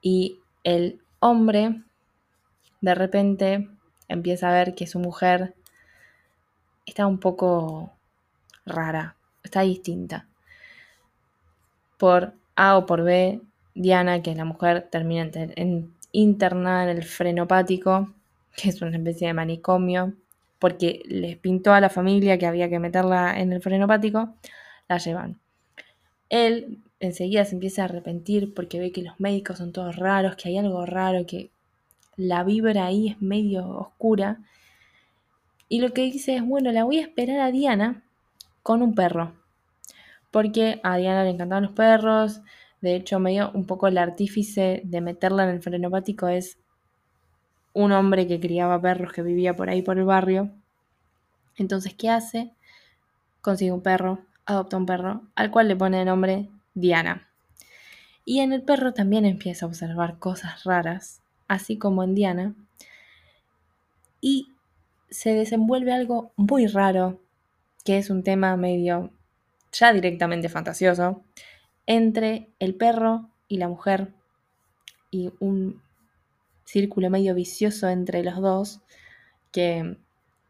[0.00, 1.82] y el hombre
[2.80, 3.68] de repente
[4.08, 5.54] empieza a ver que su mujer
[6.86, 7.92] está un poco
[8.64, 10.26] rara, está distinta.
[11.98, 13.40] Por A o por B,
[13.74, 15.30] Diana, que es la mujer, termina
[16.12, 18.14] internada en el frenopático,
[18.56, 20.14] que es una especie de manicomio,
[20.58, 24.34] porque les pintó a la familia que había que meterla en el frenopático,
[24.88, 25.38] la llevan.
[26.28, 30.48] Él enseguida se empieza a arrepentir porque ve que los médicos son todos raros, que
[30.48, 31.50] hay algo raro, que
[32.16, 34.40] la vibra ahí es medio oscura.
[35.68, 38.02] Y lo que dice es, bueno, la voy a esperar a Diana
[38.62, 39.32] con un perro.
[40.30, 42.40] Porque a Diana le encantaban los perros.
[42.80, 46.58] De hecho, medio un poco el artífice de meterla en el frenopático es
[47.72, 50.50] un hombre que criaba perros que vivía por ahí por el barrio.
[51.56, 52.52] Entonces, ¿qué hace?
[53.40, 56.48] Consigue un perro, adopta un perro, al cual le pone el nombre
[56.80, 57.28] Diana.
[58.24, 62.54] Y en el perro también empieza a observar cosas raras, así como en Diana.
[64.20, 64.52] Y
[65.10, 67.20] se desenvuelve algo muy raro,
[67.84, 69.10] que es un tema medio
[69.72, 71.22] ya directamente fantasioso,
[71.86, 74.12] entre el perro y la mujer,
[75.10, 75.80] y un
[76.64, 78.80] círculo medio vicioso entre los dos,
[79.52, 79.96] que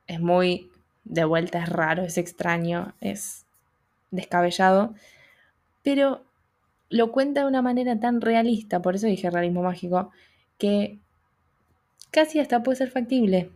[0.09, 0.71] es muy
[1.05, 3.47] de vuelta, es raro, es extraño, es
[4.11, 4.95] descabellado,
[5.89, 6.23] pero
[6.91, 10.11] lo cuenta de una manera tan realista, por eso dije realismo mágico,
[10.59, 10.99] que
[12.11, 13.51] casi hasta puede ser factible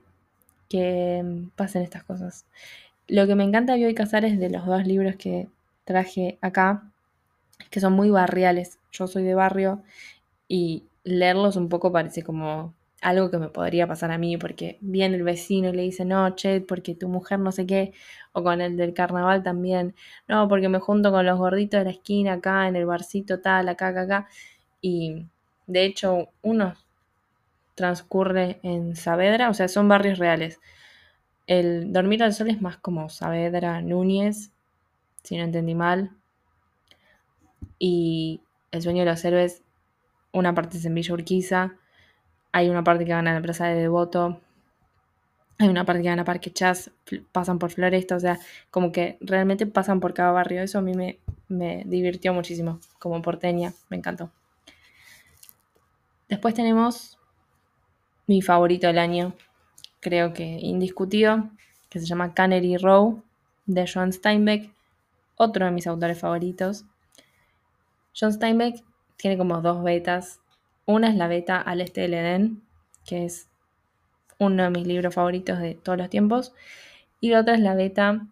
[0.70, 1.22] que
[1.56, 2.46] pasen estas cosas.
[3.06, 5.50] Lo que me encanta de Bioy Casares de los dos libros que
[5.84, 6.90] traje acá,
[7.60, 8.78] es que son muy barriales.
[8.92, 9.82] Yo soy de barrio
[10.48, 12.72] y leerlos un poco parece como
[13.02, 16.34] algo que me podría pasar a mí, porque viene el vecino y le dice, no,
[16.36, 17.92] che, porque tu mujer no sé qué,
[18.32, 19.94] o con el del carnaval también,
[20.28, 23.68] no, porque me junto con los gorditos de la esquina acá, en el barcito tal,
[23.68, 24.28] acá, acá, acá,
[24.80, 25.26] y
[25.66, 26.74] de hecho uno
[27.74, 30.60] transcurre en Saavedra, o sea, son barrios reales.
[31.46, 34.52] El Dormir al Sol es más como Saavedra, Núñez,
[35.24, 36.12] si no entendí mal,
[37.80, 39.64] y El Sueño de los Héroes,
[40.32, 41.76] una parte es en Villa Urquiza,
[42.52, 44.40] hay una parte que van a la plaza de Devoto,
[45.58, 46.90] Hay una parte que van a Parque Chas,
[47.30, 48.38] pasan por Floresta, o sea,
[48.70, 50.62] como que realmente pasan por cada barrio.
[50.62, 54.30] Eso a mí me, me divirtió muchísimo como porteña, me encantó.
[56.28, 57.18] Después tenemos
[58.26, 59.34] mi favorito del año,
[60.00, 61.50] creo que indiscutido,
[61.90, 63.22] que se llama Cannery Row,
[63.66, 64.72] de John Steinbeck,
[65.36, 66.84] otro de mis autores favoritos.
[68.18, 68.82] John Steinbeck
[69.16, 70.41] tiene como dos betas.
[70.84, 72.62] Una es la beta Al Este del Edén,
[73.06, 73.48] que es
[74.38, 76.52] uno de mis libros favoritos de todos los tiempos.
[77.20, 78.26] Y la otra es la beta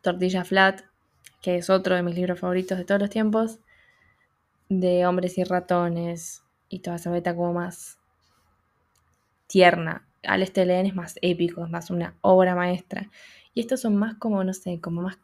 [0.00, 0.82] Tortilla Flat,
[1.42, 3.58] que es otro de mis libros favoritos de todos los tiempos,
[4.68, 7.98] de hombres y ratones, y toda esa beta como más
[9.48, 10.06] tierna.
[10.22, 13.10] Al Este Edén es más épico, es más una obra maestra.
[13.54, 15.18] Y estos son más como, no sé, como más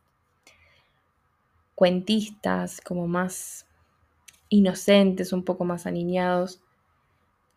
[1.76, 3.65] cuentistas, como más
[4.48, 6.60] inocentes, un poco más alineados.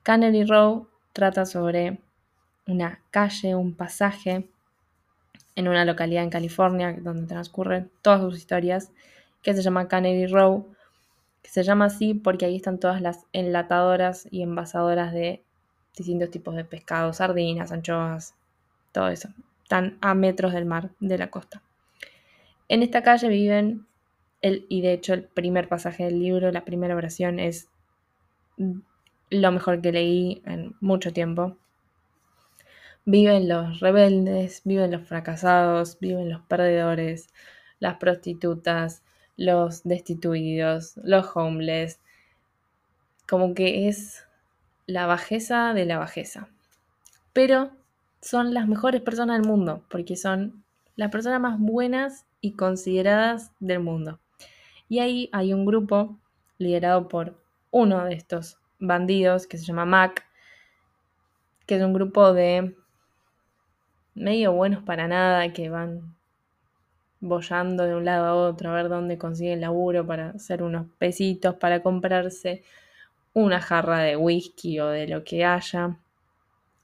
[0.03, 1.99] Canary Row trata sobre
[2.67, 4.49] una calle, un pasaje
[5.55, 8.91] en una localidad en California donde transcurren todas sus historias,
[9.41, 10.67] que se llama Canary Row,
[11.41, 15.43] que se llama así porque ahí están todas las enlatadoras y envasadoras de
[15.95, 18.35] distintos tipos de pescados, sardinas, anchoas,
[18.91, 19.29] todo eso.
[19.63, 21.61] Están a metros del mar, de la costa.
[22.67, 23.87] En esta calle viven
[24.41, 27.67] y de hecho el primer pasaje del libro, la primera oración es
[29.29, 31.57] lo mejor que leí en mucho tiempo.
[33.05, 37.27] Viven los rebeldes, viven los fracasados, viven los perdedores,
[37.79, 39.03] las prostitutas,
[39.37, 41.99] los destituidos, los homeless.
[43.27, 44.25] Como que es
[44.85, 46.49] la bajeza de la bajeza.
[47.33, 47.71] Pero
[48.21, 50.63] son las mejores personas del mundo, porque son
[50.95, 54.19] las personas más buenas y consideradas del mundo.
[54.89, 56.17] Y ahí hay un grupo
[56.57, 60.25] liderado por uno de estos bandidos que se llama Mac,
[61.67, 62.75] que es un grupo de
[64.15, 66.15] medio buenos para nada que van
[67.19, 71.55] bollando de un lado a otro a ver dónde consiguen laburo para hacer unos pesitos
[71.55, 72.63] para comprarse
[73.33, 75.97] una jarra de whisky o de lo que haya.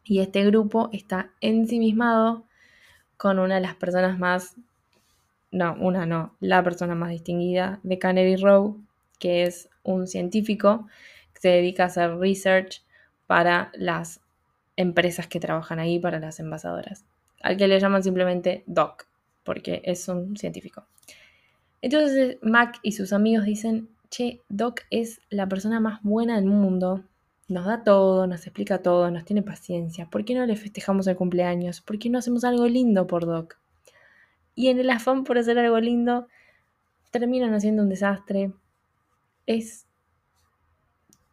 [0.03, 2.45] Y este grupo está ensimismado
[3.17, 4.55] con una de las personas más
[5.55, 8.83] no, una no, la persona más distinguida de Canary Row,
[9.19, 10.87] que es un científico
[11.33, 12.83] que se dedica a hacer research
[13.25, 14.19] para las
[14.75, 17.05] empresas que trabajan ahí, para las envasadoras,
[17.41, 19.07] al que le llaman simplemente Doc,
[19.45, 20.87] porque es un científico.
[21.81, 27.05] Entonces Mac y sus amigos dicen, che, Doc es la persona más buena del mundo,
[27.47, 31.15] nos da todo, nos explica todo, nos tiene paciencia, ¿por qué no le festejamos el
[31.15, 31.79] cumpleaños?
[31.79, 33.57] ¿Por qué no hacemos algo lindo por Doc?
[34.55, 36.27] Y en el afán por hacer algo lindo
[37.11, 38.51] terminan haciendo un desastre.
[39.45, 39.85] Es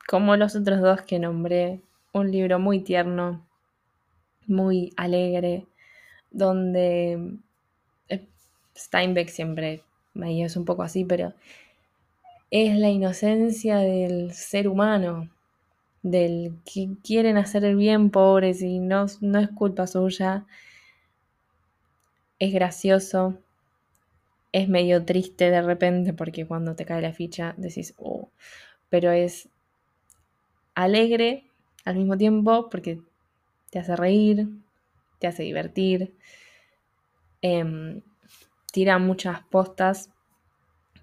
[0.07, 1.81] como los otros dos que nombré,
[2.13, 3.47] un libro muy tierno,
[4.47, 5.67] muy alegre,
[6.31, 7.39] donde
[8.09, 8.29] eh,
[8.77, 9.83] Steinbeck siempre
[10.15, 11.33] me es un poco así, pero
[12.51, 15.31] es la inocencia del ser humano,
[16.03, 20.45] del que quieren hacer el bien pobres y no, no es culpa suya
[22.43, 23.39] es gracioso,
[24.51, 28.31] es medio triste de repente porque cuando te cae la ficha decís, oh,
[28.89, 29.49] pero es
[30.75, 31.47] alegre
[31.85, 33.01] al mismo tiempo porque
[33.71, 34.49] te hace reír,
[35.21, 36.17] te hace divertir,
[37.43, 38.03] em,
[38.73, 40.11] tira muchas postas.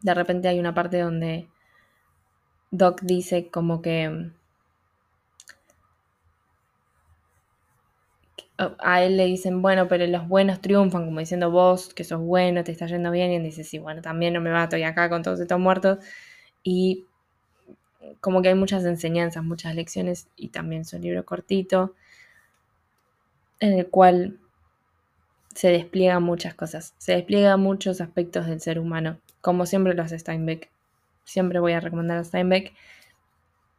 [0.02, 1.48] De repente hay una parte donde
[2.70, 4.34] Doc dice como que
[8.80, 12.64] a él le dicen, bueno, pero los buenos triunfan, como diciendo vos que sos bueno,
[12.64, 15.10] te está yendo bien, y él dice, sí, bueno, también no me va, estoy acá
[15.10, 16.00] con todos estos muertos.
[16.62, 17.06] Y
[18.20, 21.96] como que hay muchas enseñanzas, muchas lecciones, y también es un libro cortito,
[23.60, 24.40] en el cual
[25.56, 30.20] se despliegan muchas cosas, se despliegan muchos aspectos del ser humano, como siempre lo hace
[30.20, 30.70] Steinbeck.
[31.24, 32.74] Siempre voy a recomendar a Steinbeck.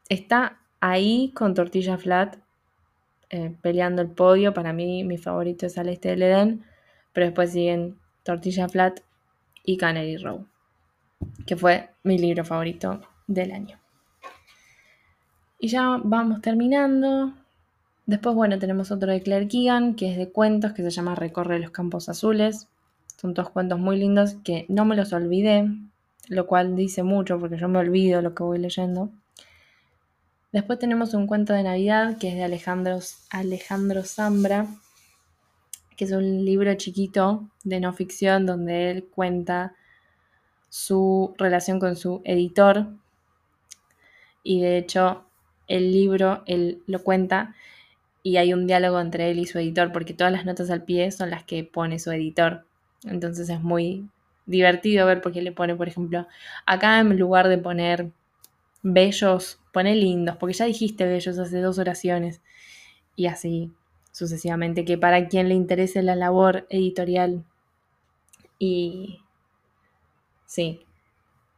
[0.09, 2.37] Está ahí con Tortilla Flat,
[3.31, 4.53] eh, peleando el podio.
[4.53, 6.65] Para mí, mi favorito es Al Este del Edén,
[7.13, 9.01] pero después siguen Tortilla Flat
[9.65, 10.47] y Canary Row,
[11.47, 13.79] que fue mi libro favorito del año.
[15.59, 17.33] Y ya vamos terminando.
[18.07, 21.61] Después, bueno, tenemos otro de Claire Keegan, que es de cuentos, que se llama Recorre
[21.61, 22.67] los Campos Azules.
[23.21, 25.69] Son dos cuentos muy lindos que no me los olvidé,
[26.29, 29.11] lo cual dice mucho porque yo me olvido lo que voy leyendo.
[30.53, 32.99] Después tenemos un cuento de Navidad que es de Alejandro,
[33.31, 34.67] Alejandro Zambra,
[35.97, 39.77] que es un libro chiquito de no ficción donde él cuenta
[40.69, 42.89] su relación con su editor.
[44.43, 45.25] Y de hecho,
[45.69, 47.55] el libro él lo cuenta
[48.25, 51.13] y hay un diálogo entre él y su editor, porque todas las notas al pie
[51.13, 52.67] son las que pone su editor.
[53.05, 54.09] Entonces es muy
[54.47, 56.27] divertido ver porque le pone, por ejemplo,
[56.67, 58.11] acá en lugar de poner
[58.83, 62.41] bellos, pone lindos, porque ya dijiste bellos hace dos oraciones.
[63.17, 63.73] Y así
[64.13, 67.45] sucesivamente, que para quien le interese la labor editorial
[68.59, 69.21] y
[70.47, 70.85] sí,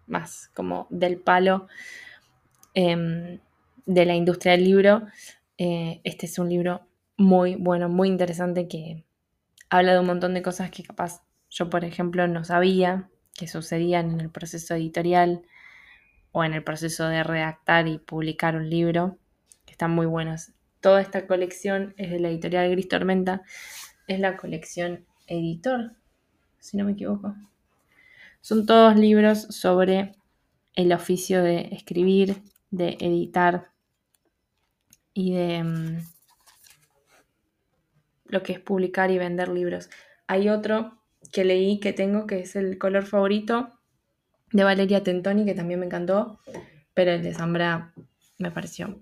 [0.07, 1.67] más como del palo
[2.75, 3.41] em,
[3.87, 5.03] de la industria del libro,
[5.59, 6.83] eh, este es un libro
[7.17, 9.05] muy bueno, muy interesante que
[9.71, 14.11] habla de un montón de cosas que capaz yo, por ejemplo, no sabía que sucedían
[14.11, 15.43] en el proceso editorial
[16.33, 19.19] o en el proceso de redactar y publicar un libro,
[19.65, 20.53] que están muy buenos.
[20.81, 23.43] Toda esta colección es de la editorial Gris Tormenta,
[24.09, 25.93] es la colección Editor,
[26.59, 27.35] si no me equivoco.
[28.41, 30.17] Son todos libros sobre
[30.75, 33.71] el oficio de escribir, de editar
[35.15, 35.99] y de mm,
[38.27, 39.91] lo que es publicar y vender libros.
[40.27, 40.99] Hay otro
[41.31, 43.79] que leí que tengo que es el color favorito
[44.53, 46.39] de Valeria Tentoni, que también me encantó,
[46.95, 47.93] pero el de Zambra
[48.39, 49.01] me pareció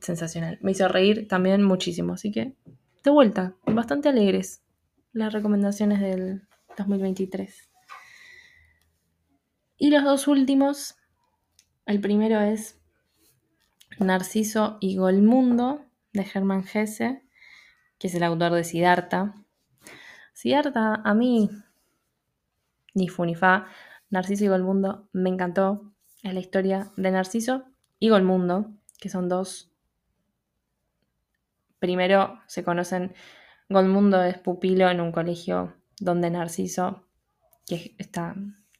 [0.00, 0.58] sensacional.
[0.62, 2.54] Me hizo reír también muchísimo, así que
[3.02, 4.62] de vuelta, bastante alegres
[5.12, 6.46] las recomendaciones del
[6.76, 7.70] 2023.
[9.78, 10.96] Y los dos últimos,
[11.86, 12.78] el primero es
[13.98, 17.22] Narciso y Golmundo de Germán Gese,
[17.98, 19.34] que es el autor de Siddhartha.
[20.34, 21.50] Siddhartha a mí,
[22.94, 23.66] ni fu ni fa,
[24.10, 25.92] Narciso y Golmundo me encantó.
[26.22, 27.64] Es la historia de Narciso
[27.98, 29.72] y Golmundo, que son dos.
[31.78, 33.14] Primero se conocen,
[33.68, 37.06] Golmundo es pupilo en un colegio donde Narciso,
[37.66, 38.34] que está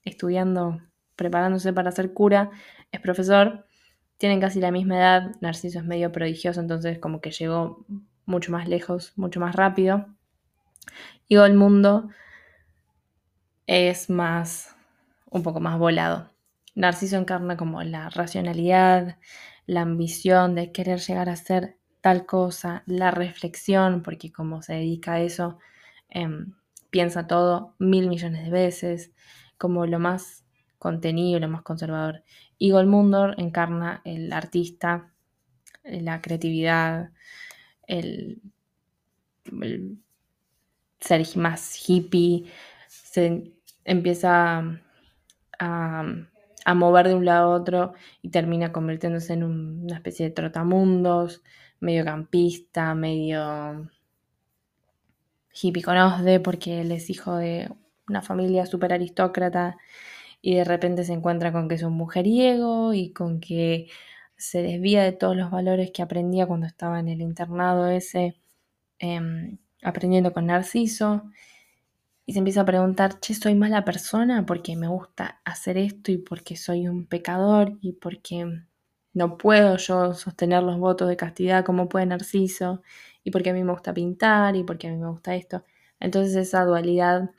[0.04, 0.80] estudiando,
[1.16, 2.50] preparándose para ser cura,
[2.92, 3.66] es profesor
[4.20, 7.86] tienen casi la misma edad, Narciso es medio prodigioso, entonces como que llegó
[8.26, 10.08] mucho más lejos, mucho más rápido.
[11.26, 12.10] Y el mundo
[13.66, 14.76] es más,
[15.30, 16.30] un poco más volado.
[16.74, 19.18] Narciso encarna como la racionalidad,
[19.66, 25.14] la ambición de querer llegar a ser tal cosa, la reflexión, porque como se dedica
[25.14, 25.58] a eso,
[26.08, 26.54] em,
[26.90, 29.12] piensa todo mil millones de veces,
[29.58, 30.44] como lo más
[30.78, 32.24] contenido, lo más conservador.
[32.58, 35.12] Y Goldmundor encarna el artista,
[35.84, 37.10] la creatividad,
[37.86, 38.40] el,
[41.00, 42.46] ser más hippie,
[42.88, 43.52] se
[43.84, 44.80] empieza
[45.60, 51.42] a, mover de un lado a otro y termina convirtiéndose en una especie de trotamundos,
[51.80, 53.88] medio campista, medio
[55.52, 57.70] hippie conosde, porque él es hijo de
[58.08, 59.76] una familia súper aristócrata
[60.42, 63.88] y de repente se encuentra con que es un mujeriego y con que
[64.36, 68.36] se desvía de todos los valores que aprendía cuando estaba en el internado ese,
[68.98, 71.24] em, aprendiendo con Narciso.
[72.30, 76.18] Y se empieza a preguntar, che, soy mala persona porque me gusta hacer esto y
[76.18, 78.46] porque soy un pecador y porque
[79.12, 82.82] no puedo yo sostener los votos de castidad como puede Narciso
[83.24, 85.64] y porque a mí me gusta pintar y porque a mí me gusta esto.
[85.98, 87.32] Entonces esa dualidad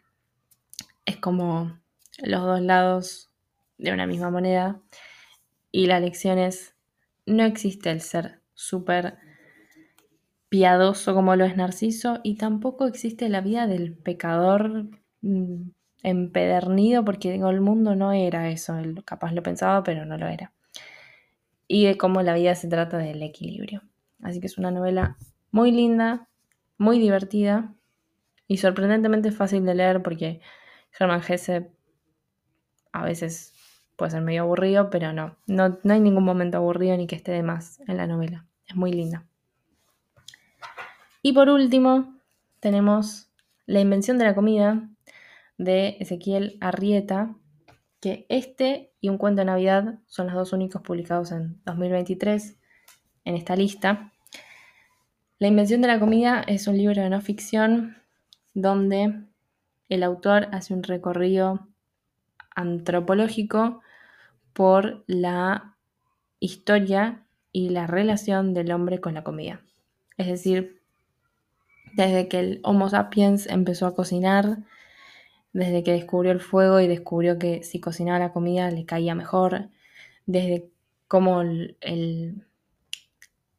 [1.06, 1.80] es como
[2.22, 3.30] los dos lados
[3.78, 4.82] de una misma moneda.
[5.72, 6.76] Y la lección es,
[7.26, 9.20] no existe el ser súper
[10.52, 14.90] piadoso como lo es Narciso y tampoco existe la vida del pecador
[15.22, 15.70] mm,
[16.04, 20.52] empedernido porque el mundo no era eso, él capaz lo pensaba pero no lo era.
[21.70, 23.84] Y de cómo la vida se trata del equilibrio.
[24.22, 25.16] Así que es una novela
[25.52, 26.28] muy linda,
[26.78, 27.74] muy divertida
[28.46, 30.42] y sorprendentemente fácil de leer porque
[30.92, 31.72] Germán Hesse
[32.92, 33.54] a veces
[33.96, 37.42] puede ser medio aburrido, pero no, no, hay ningún momento aburrido ni que esté de
[37.42, 38.48] más en la novela.
[38.68, 39.31] Es muy linda.
[41.22, 42.20] Y por último,
[42.60, 43.28] tenemos
[43.68, 44.90] La invención de la comida
[45.58, 47.36] de Ezequiel Arrieta,
[48.00, 52.58] que este y un cuento de Navidad son los dos únicos publicados en 2023
[53.26, 54.12] en esta lista.
[55.38, 57.98] La invención de la comida es un libro de no ficción
[58.56, 59.24] donde
[59.90, 61.68] el autor hace un recorrido
[62.56, 63.82] antropológico
[64.54, 65.78] por la
[66.40, 69.62] historia y la relación del hombre con la comida.
[70.18, 70.81] Es decir,
[71.94, 74.60] desde que el Homo sapiens empezó a cocinar,
[75.54, 79.70] desde que descubrió el fuego y descubrió que si cocinaba la comida le caía mejor,
[80.26, 80.70] desde
[81.08, 81.78] cómo el,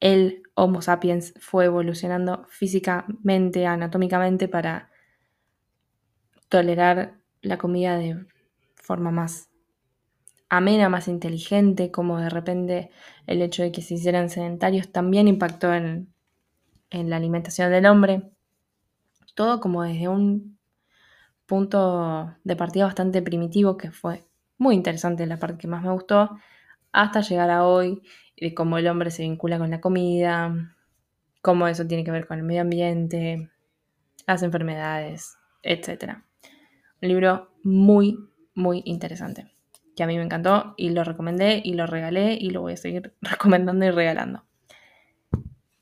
[0.01, 4.91] el, Homo sapiens fue evolucionando físicamente, anatómicamente para
[6.51, 8.27] tolerar la comida de
[8.75, 9.49] forma más
[10.51, 12.91] amena, más inteligente, como de repente
[13.27, 16.12] el hecho de que se hicieran sedentarios también impactó en,
[16.93, 18.31] en la alimentación del hombre.
[19.35, 20.59] Todo como desde un
[21.47, 24.25] punto de partida bastante primitivo, que fue
[24.59, 26.31] muy interesante, la parte que más me gustó,
[26.93, 28.03] hasta llegar a hoy,
[28.37, 30.75] de cómo el hombre se vincula con la comida,
[31.43, 33.51] cómo eso tiene que ver con el medio ambiente,
[34.27, 36.19] las enfermedades, etc.
[37.01, 38.19] Un libro muy,
[38.55, 39.53] muy interesante,
[39.97, 42.77] que a mí me encantó y lo recomendé y lo regalé y lo voy a
[42.77, 44.45] seguir recomendando y regalando.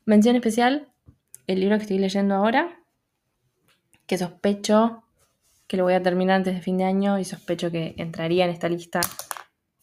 [0.05, 0.90] Mención especial,
[1.51, 2.79] el libro que estoy leyendo ahora,
[4.05, 5.03] que sospecho
[5.67, 8.51] que lo voy a terminar antes de fin de año y sospecho que entraría en
[8.51, 8.99] esta lista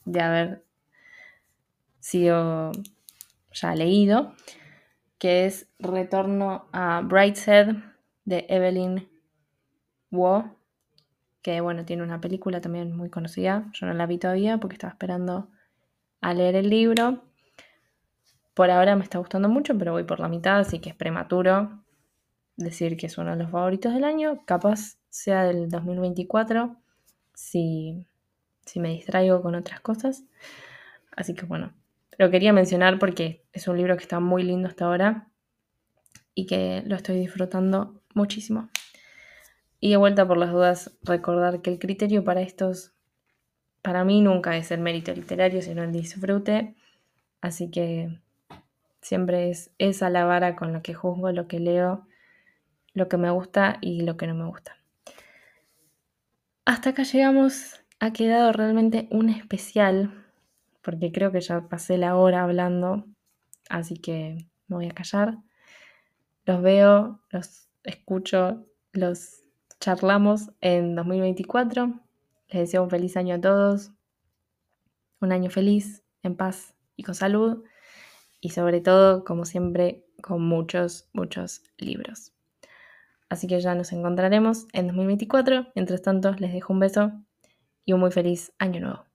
[0.05, 0.64] de haber
[2.01, 2.73] sido
[3.53, 4.35] ya leído,
[5.19, 7.77] que es Retorno a Brightshead
[8.25, 9.09] de Evelyn
[10.11, 10.57] Waugh,
[11.43, 13.71] que bueno, tiene una película también muy conocida.
[13.73, 15.49] Yo no la vi todavía porque estaba esperando
[16.21, 17.25] a leer el libro.
[18.59, 21.80] Por ahora me está gustando mucho, pero voy por la mitad, así que es prematuro
[22.56, 24.42] decir que es uno de los favoritos del año.
[24.46, 26.74] Capaz sea del 2024
[27.34, 28.04] si,
[28.66, 30.24] si me distraigo con otras cosas.
[31.14, 31.72] Así que bueno,
[32.18, 35.28] lo quería mencionar porque es un libro que está muy lindo hasta ahora
[36.34, 38.70] y que lo estoy disfrutando muchísimo.
[39.78, 42.92] Y de vuelta por las dudas, recordar que el criterio para estos,
[43.82, 46.74] para mí nunca es el mérito literario, sino el disfrute.
[47.40, 48.18] Así que
[49.09, 52.06] siempre es esa la vara con lo que juzgo, lo que leo,
[52.92, 54.76] lo que me gusta y lo que no me gusta.
[56.64, 57.80] Hasta acá llegamos.
[58.00, 60.24] Ha quedado realmente un especial,
[60.82, 63.06] porque creo que ya pasé la hora hablando,
[63.68, 65.38] así que me voy a callar
[66.48, 69.42] los veo, los escucho, los
[69.80, 72.00] charlamos en 2024.
[72.48, 73.92] Les deseo un feliz año a todos,
[75.20, 77.64] un año feliz, en paz y con salud.
[78.41, 82.32] Y sobre todo, como siempre, con muchos, muchos libros.
[83.28, 85.68] Así que ya nos encontraremos en 2024.
[85.74, 87.12] Mientras tanto, les dejo un beso
[87.84, 89.07] y un muy feliz año nuevo.